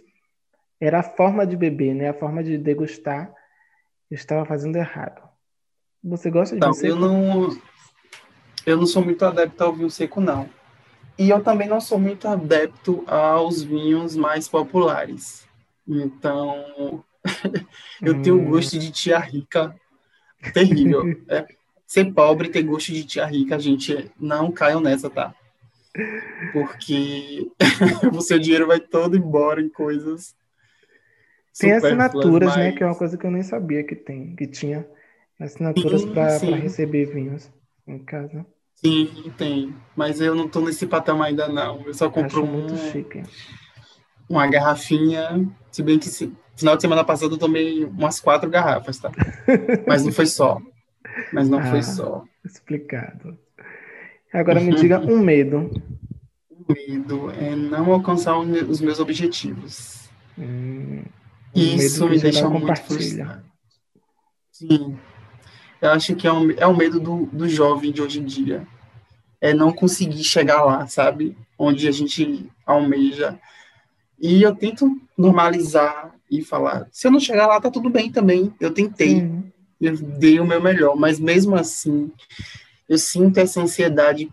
era 0.81 0.99
a 0.99 1.03
forma 1.03 1.45
de 1.45 1.55
beber, 1.55 1.93
né? 1.93 2.09
A 2.09 2.13
forma 2.13 2.43
de 2.43 2.57
degustar. 2.57 3.31
Eu 4.09 4.15
estava 4.15 4.43
fazendo 4.45 4.75
errado. 4.75 5.21
Você 6.03 6.31
gosta 6.31 6.55
de 6.55 6.59
não, 6.59 6.73
vinho 6.73 6.81
seco? 6.81 6.93
Eu 6.93 6.99
não, 6.99 7.61
eu 8.65 8.77
não 8.77 8.85
sou 8.87 9.05
muito 9.05 9.23
adepto 9.23 9.63
ao 9.63 9.73
vinho 9.73 9.91
seco, 9.91 10.19
não. 10.19 10.49
E 11.17 11.29
eu 11.29 11.43
também 11.43 11.67
não 11.67 11.79
sou 11.79 11.99
muito 11.99 12.27
adepto 12.27 13.03
aos 13.05 13.61
vinhos 13.61 14.15
mais 14.15 14.49
populares. 14.49 15.47
Então, 15.87 17.03
eu 18.01 18.15
hum. 18.15 18.21
tenho 18.23 18.45
gosto 18.45 18.79
de 18.79 18.91
tia 18.91 19.19
rica 19.19 19.75
terrível. 20.53 21.03
é, 21.29 21.45
ser 21.85 22.11
pobre 22.11 22.47
e 22.47 22.51
ter 22.51 22.63
gosto 22.63 22.91
de 22.91 23.03
tia 23.03 23.25
rica, 23.25 23.59
gente, 23.59 24.09
não 24.19 24.51
caiam 24.51 24.81
nessa, 24.81 25.09
tá? 25.09 25.35
Porque 26.53 27.51
o 28.15 28.21
seu 28.21 28.39
dinheiro 28.39 28.65
vai 28.65 28.79
todo 28.79 29.15
embora 29.15 29.61
em 29.61 29.69
coisas. 29.69 30.33
Tem 31.57 31.73
assinaturas, 31.73 32.49
mas... 32.49 32.57
né? 32.57 32.71
Que 32.71 32.83
é 32.83 32.85
uma 32.85 32.95
coisa 32.95 33.17
que 33.17 33.25
eu 33.25 33.31
nem 33.31 33.43
sabia 33.43 33.83
que 33.83 33.95
tem, 33.95 34.35
que 34.35 34.47
tinha 34.47 34.85
Assinaturas 35.41 36.05
para 36.05 36.37
receber 36.37 37.05
vinhos 37.05 37.51
em 37.87 37.97
casa. 37.97 38.45
Sim, 38.75 39.33
tem. 39.37 39.73
Mas 39.95 40.21
eu 40.21 40.35
não 40.35 40.45
estou 40.45 40.63
nesse 40.63 40.85
patamar 40.85 41.29
ainda, 41.29 41.47
não. 41.47 41.81
Eu 41.81 41.93
só 41.95 42.11
compro 42.11 42.43
um, 42.43 42.47
muito 42.47 42.77
chique. 42.77 43.23
uma 44.29 44.45
garrafinha. 44.45 45.49
Se 45.71 45.81
bem 45.81 45.97
que 45.97 46.07
se, 46.07 46.31
final 46.55 46.75
de 46.75 46.81
semana 46.83 47.03
passada 47.03 47.33
eu 47.33 47.39
tomei 47.39 47.83
umas 47.85 48.19
quatro 48.19 48.51
garrafas, 48.51 48.99
tá? 48.99 49.11
Mas 49.87 50.05
não 50.05 50.11
foi 50.11 50.27
só. 50.27 50.61
Mas 51.33 51.49
não 51.49 51.57
ah, 51.57 51.71
foi 51.71 51.81
só. 51.81 52.23
Explicado. 52.45 53.35
Agora 54.31 54.59
me 54.59 54.75
diga 54.75 54.99
um 55.01 55.19
medo. 55.19 55.71
O 56.51 56.71
medo 56.71 57.31
é 57.31 57.55
não 57.55 57.91
alcançar 57.91 58.37
os 58.37 58.79
meus 58.79 58.99
objetivos. 58.99 60.07
Hum, 60.37 61.01
Isso 61.53 62.07
me 62.07 62.19
deixa 62.19 62.49
muito 62.49 62.75
frustrado. 62.81 63.43
Sim. 64.51 64.97
Eu 65.81 65.89
acho 65.91 66.15
que 66.15 66.27
é, 66.27 66.31
um, 66.31 66.51
é 66.51 66.67
o 66.67 66.75
medo 66.75 66.99
do, 66.99 67.25
do 67.27 67.49
jovem 67.49 67.91
de 67.91 68.01
hoje 68.01 68.19
em 68.19 68.25
dia. 68.25 68.67
É 69.39 69.53
não 69.53 69.73
conseguir 69.73 70.23
chegar 70.23 70.63
lá, 70.63 70.85
sabe? 70.87 71.35
Onde 71.57 71.87
a 71.87 71.91
gente 71.91 72.49
almeja. 72.65 73.39
E 74.19 74.43
eu 74.43 74.55
tento 74.55 75.01
normalizar 75.17 76.13
e 76.29 76.43
falar: 76.43 76.87
se 76.91 77.07
eu 77.07 77.11
não 77.11 77.19
chegar 77.19 77.47
lá, 77.47 77.59
tá 77.59 77.71
tudo 77.71 77.89
bem 77.89 78.11
também. 78.11 78.53
Eu 78.59 78.71
tentei. 78.71 79.21
Uhum 79.21 79.51
eu 79.81 79.97
dei 79.97 80.39
o 80.39 80.45
meu 80.45 80.61
melhor, 80.61 80.95
mas 80.95 81.19
mesmo 81.19 81.55
assim, 81.55 82.11
eu 82.87 82.99
sinto 82.99 83.39
essa 83.39 83.59
ansiedade 83.59 84.31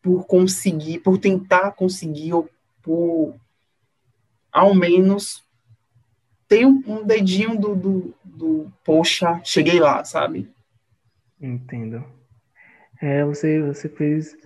por 0.00 0.24
conseguir, 0.26 1.00
por 1.00 1.18
tentar 1.18 1.72
conseguir, 1.72 2.32
ou 2.32 2.48
por 2.80 3.34
ao 4.52 4.72
menos 4.72 5.42
ter 6.54 6.66
um, 6.66 6.82
um 6.86 7.04
dedinho 7.04 7.58
do, 7.58 7.74
do, 7.74 8.14
do, 8.22 8.72
poxa, 8.84 9.40
cheguei 9.42 9.80
lá, 9.80 10.04
sabe? 10.04 10.48
Entendo. 11.40 12.04
É, 13.02 13.24
você, 13.24 13.60
você 13.60 13.88
fez 13.88 14.36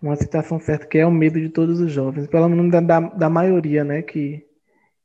uma 0.00 0.14
citação 0.14 0.60
certa, 0.60 0.86
que 0.86 0.98
é 0.98 1.04
o 1.04 1.10
medo 1.10 1.40
de 1.40 1.48
todos 1.48 1.80
os 1.80 1.90
jovens, 1.90 2.28
pelo 2.28 2.48
menos 2.48 2.70
da, 2.70 2.80
da, 2.80 3.00
da 3.00 3.28
maioria, 3.28 3.84
né, 3.84 4.02
que 4.02 4.46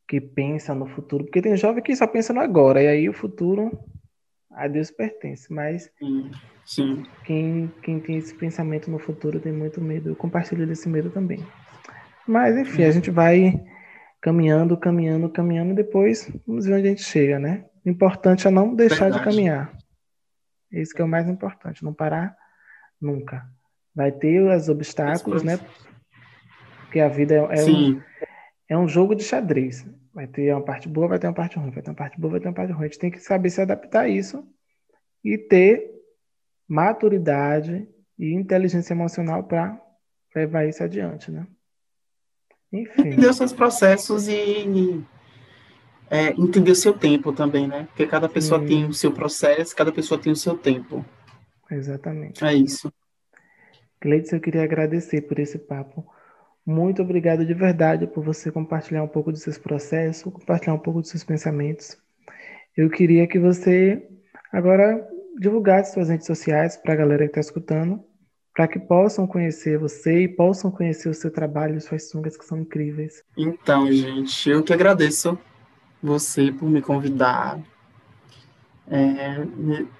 que 0.08 0.22
pensa 0.22 0.76
no 0.76 0.86
futuro, 0.86 1.24
porque 1.24 1.42
tem 1.42 1.58
jovem 1.58 1.82
que 1.82 1.96
só 1.96 2.06
pensa 2.06 2.32
no 2.32 2.40
agora, 2.40 2.80
e 2.80 2.88
aí 2.88 3.10
o 3.10 3.14
futuro 3.14 3.72
a 4.52 4.68
Deus 4.68 4.92
pertence, 4.92 5.52
mas 5.52 5.92
sim, 5.98 6.32
sim. 6.64 7.04
Quem, 7.24 7.74
quem 7.82 8.00
tem 8.00 8.18
esse 8.18 8.36
pensamento 8.36 8.92
no 8.92 9.00
futuro 9.00 9.40
tem 9.40 9.52
muito 9.52 9.82
medo, 9.82 10.10
eu 10.10 10.16
compartilho 10.16 10.68
desse 10.68 10.88
medo 10.88 11.10
também. 11.10 11.44
Mas, 12.28 12.56
enfim, 12.56 12.84
a 12.84 12.92
gente 12.92 13.10
vai 13.10 13.60
caminhando, 14.22 14.78
caminhando, 14.78 15.30
caminhando, 15.30 15.72
e 15.72 15.76
depois 15.76 16.32
vamos 16.46 16.66
ver 16.66 16.76
onde 16.76 16.88
a 16.88 16.90
gente 16.90 17.04
chega, 17.04 17.40
né? 17.40 17.66
O 17.86 17.90
importante 17.90 18.48
é 18.48 18.52
não 18.52 18.74
deixar 18.74 19.12
Verdade. 19.12 19.24
de 19.24 19.30
caminhar. 19.30 19.78
Esse 20.72 20.94
que 20.94 21.02
é 21.02 21.06
o 21.06 21.08
mais 21.08 21.30
importante, 21.30 21.84
não 21.84 21.94
parar 21.94 22.36
nunca. 23.00 23.48
Vai 23.94 24.12
ter 24.12 24.42
os 24.42 24.68
obstáculos, 24.68 25.44
né? 25.44 25.60
Porque 26.82 27.00
a 27.00 27.08
vida 27.08 27.36
é, 27.36 27.38
é 27.38 27.66
um, 27.66 28.02
é 28.70 28.78
um 28.78 28.88
jogo 28.88 29.16
de 29.16 29.24
xadrez. 29.24 29.86
Vai 30.14 30.28
ter 30.28 30.54
uma 30.54 30.64
parte 30.64 30.88
boa, 30.88 31.08
vai 31.08 31.20
ter 31.20 31.28
uma 31.28 31.34
parte 31.34 31.58
ruim, 31.58 31.72
vai 31.72 31.84
ter 31.84 31.90
uma 31.90 31.96
parte 31.96 32.20
boa, 32.20 32.32
vai 32.32 32.40
ter 32.40 32.48
uma 32.48 32.54
parte 32.54 32.72
ruim. 32.72 32.86
A 32.86 32.88
gente 32.88 33.00
tem 33.00 33.12
que 33.12 33.20
saber 33.20 33.50
se 33.50 33.62
adaptar 33.62 34.02
a 34.02 34.10
isso 34.10 34.48
e 35.24 35.38
ter 35.38 35.92
maturidade 36.68 37.88
e 38.18 38.34
inteligência 38.34 38.94
emocional 38.94 39.44
para 39.44 39.80
levar 40.36 40.66
isso 40.66 40.84
adiante, 40.84 41.32
né? 41.32 41.46
Enfim. 42.82 43.10
Entender 43.10 43.28
os 43.28 43.38
seus 43.38 43.54
processos 43.54 44.28
e 44.28 45.04
é, 46.10 46.30
entender 46.32 46.72
o 46.72 46.76
seu 46.76 46.94
tempo 46.94 47.32
também, 47.32 47.68
né? 47.68 47.88
Porque 47.88 48.06
cada 48.06 48.30
pessoa 48.30 48.60
Sim. 48.62 48.68
tem 48.68 48.86
o 48.86 48.94
seu 48.94 49.12
processo, 49.12 49.76
cada 49.76 49.92
pessoa 49.92 50.20
tem 50.20 50.32
o 50.32 50.36
seu 50.36 50.58
tempo. 50.58 51.06
Exatamente. 51.72 52.44
É 52.44 52.54
isso. 52.54 52.92
Gleides, 54.02 54.32
eu 54.32 54.40
queria 54.40 54.64
agradecer 54.64 55.22
por 55.22 55.40
esse 55.40 55.58
papo. 55.58 56.06
Muito 56.66 57.02
obrigado 57.02 57.46
de 57.46 57.54
verdade 57.54 58.08
por 58.08 58.24
você 58.24 58.52
compartilhar 58.52 59.04
um 59.04 59.08
pouco 59.08 59.32
dos 59.32 59.42
seus 59.42 59.58
processos, 59.58 60.32
compartilhar 60.32 60.74
um 60.74 60.80
pouco 60.80 61.02
dos 61.02 61.10
seus 61.10 61.24
pensamentos. 61.24 61.98
Eu 62.76 62.90
queria 62.90 63.28
que 63.28 63.40
você 63.40 64.08
agora 64.52 65.08
divulgasse 65.40 65.94
suas 65.94 66.10
redes 66.10 66.28
sociais 66.28 66.76
para 66.78 66.94
a 66.94 66.98
galera 66.98 67.24
que 67.24 67.32
está 67.32 67.40
escutando, 67.42 68.04
para 68.56 68.70
que 68.70 68.80
possam 68.80 69.28
conhecer 69.28 69.78
você 69.78 70.24
e 70.24 70.28
possam 70.30 70.72
conhecer 70.72 71.10
o 71.10 71.14
seu 71.14 71.30
trabalho 71.30 71.76
e 71.76 71.82
suas 71.82 72.10
sungas 72.10 72.38
que 72.38 72.46
são 72.46 72.58
incríveis. 72.58 73.22
Então, 73.36 73.92
gente, 73.92 74.50
eu 74.50 74.64
que 74.64 74.72
agradeço 74.72 75.38
você 76.02 76.54
por 76.54 76.70
me 76.70 76.82
convidar, 76.82 77.60
é, 78.88 79.46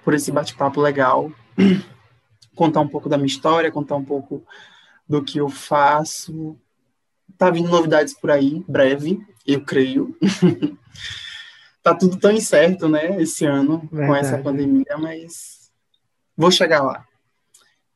por 0.02 0.14
esse 0.14 0.32
bate-papo 0.32 0.80
legal, 0.80 1.30
contar 2.56 2.80
um 2.80 2.88
pouco 2.88 3.10
da 3.10 3.18
minha 3.18 3.26
história, 3.26 3.70
contar 3.70 3.96
um 3.96 4.04
pouco 4.04 4.42
do 5.06 5.22
que 5.22 5.38
eu 5.38 5.50
faço. 5.50 6.56
Tá 7.36 7.50
vindo 7.50 7.68
novidades 7.68 8.14
por 8.14 8.30
aí, 8.30 8.64
breve, 8.66 9.20
eu 9.46 9.60
creio. 9.60 10.16
tá 11.82 11.94
tudo 11.94 12.16
tão 12.16 12.32
incerto, 12.32 12.88
né, 12.88 13.20
esse 13.20 13.44
ano, 13.44 13.86
Verdade. 13.92 14.06
com 14.06 14.16
essa 14.16 14.38
pandemia, 14.38 14.96
mas 14.98 15.70
vou 16.34 16.50
chegar 16.50 16.82
lá. 16.82 17.06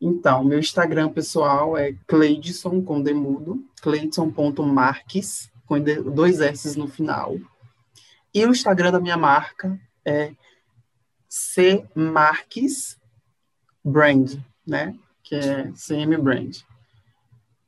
Então, 0.01 0.43
meu 0.43 0.59
Instagram 0.59 1.11
pessoal 1.11 1.77
é 1.77 1.95
Cleidson, 2.07 2.83
com 2.83 3.03
demudo, 3.03 3.63
cleidson.marques, 3.83 5.53
com 5.67 5.79
dois 5.79 6.41
S 6.41 6.79
no 6.79 6.89
final. 6.89 7.37
E 8.33 8.47
o 8.47 8.51
Instagram 8.51 8.93
da 8.93 9.01
minha 9.01 9.19
marca 9.19 9.77
é 10.05 10.33
C 11.29 11.85
Marques 11.95 12.97
Brand, 13.85 14.39
né? 14.67 14.97
Que 15.23 15.35
é 15.35 15.71
CM 15.73 16.17
Brand. 16.17 16.57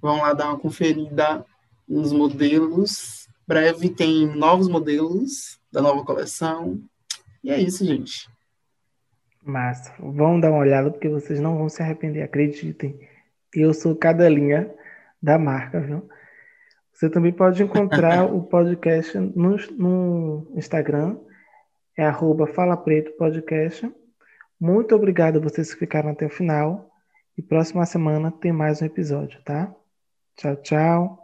Vão 0.00 0.18
lá 0.18 0.32
dar 0.32 0.48
uma 0.48 0.58
conferida 0.58 1.44
nos 1.88 2.12
modelos. 2.12 3.28
Breve 3.46 3.88
tem 3.88 4.26
novos 4.36 4.68
modelos 4.68 5.60
da 5.70 5.80
nova 5.80 6.04
coleção. 6.04 6.80
E 7.42 7.50
é 7.50 7.60
isso, 7.60 7.84
gente. 7.84 8.28
Massa. 9.44 9.94
Vão 9.98 10.40
dar 10.40 10.50
uma 10.50 10.58
olhada 10.58 10.90
porque 10.90 11.08
vocês 11.08 11.40
não 11.40 11.56
vão 11.56 11.68
se 11.68 11.80
arrepender, 11.80 12.22
acreditem. 12.22 12.98
Eu 13.54 13.72
sou 13.72 13.94
cada 13.94 14.28
linha 14.28 14.74
da 15.22 15.38
marca, 15.38 15.80
viu? 15.80 16.08
Você 16.92 17.08
também 17.08 17.32
pode 17.32 17.62
encontrar 17.62 18.24
o 18.32 18.42
podcast 18.42 19.16
no, 19.18 19.56
no 19.78 20.52
Instagram, 20.56 21.16
é 21.96 22.04
arroba 22.04 22.46
Fala 22.46 22.76
Preto 22.76 23.12
Podcast. 23.12 23.90
Muito 24.58 24.94
obrigado 24.94 25.36
a 25.36 25.40
vocês 25.40 25.72
que 25.72 25.78
ficaram 25.78 26.10
até 26.10 26.26
o 26.26 26.30
final. 26.30 26.90
E 27.36 27.42
próxima 27.42 27.84
semana 27.84 28.32
tem 28.32 28.50
mais 28.50 28.80
um 28.80 28.86
episódio, 28.86 29.40
tá? 29.44 29.72
Tchau, 30.36 30.56
tchau. 30.62 31.18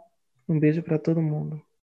Um 0.47 0.59
beijo 0.59 0.83
para 0.83 0.99
todo 0.99 1.21
mundo. 1.21 1.59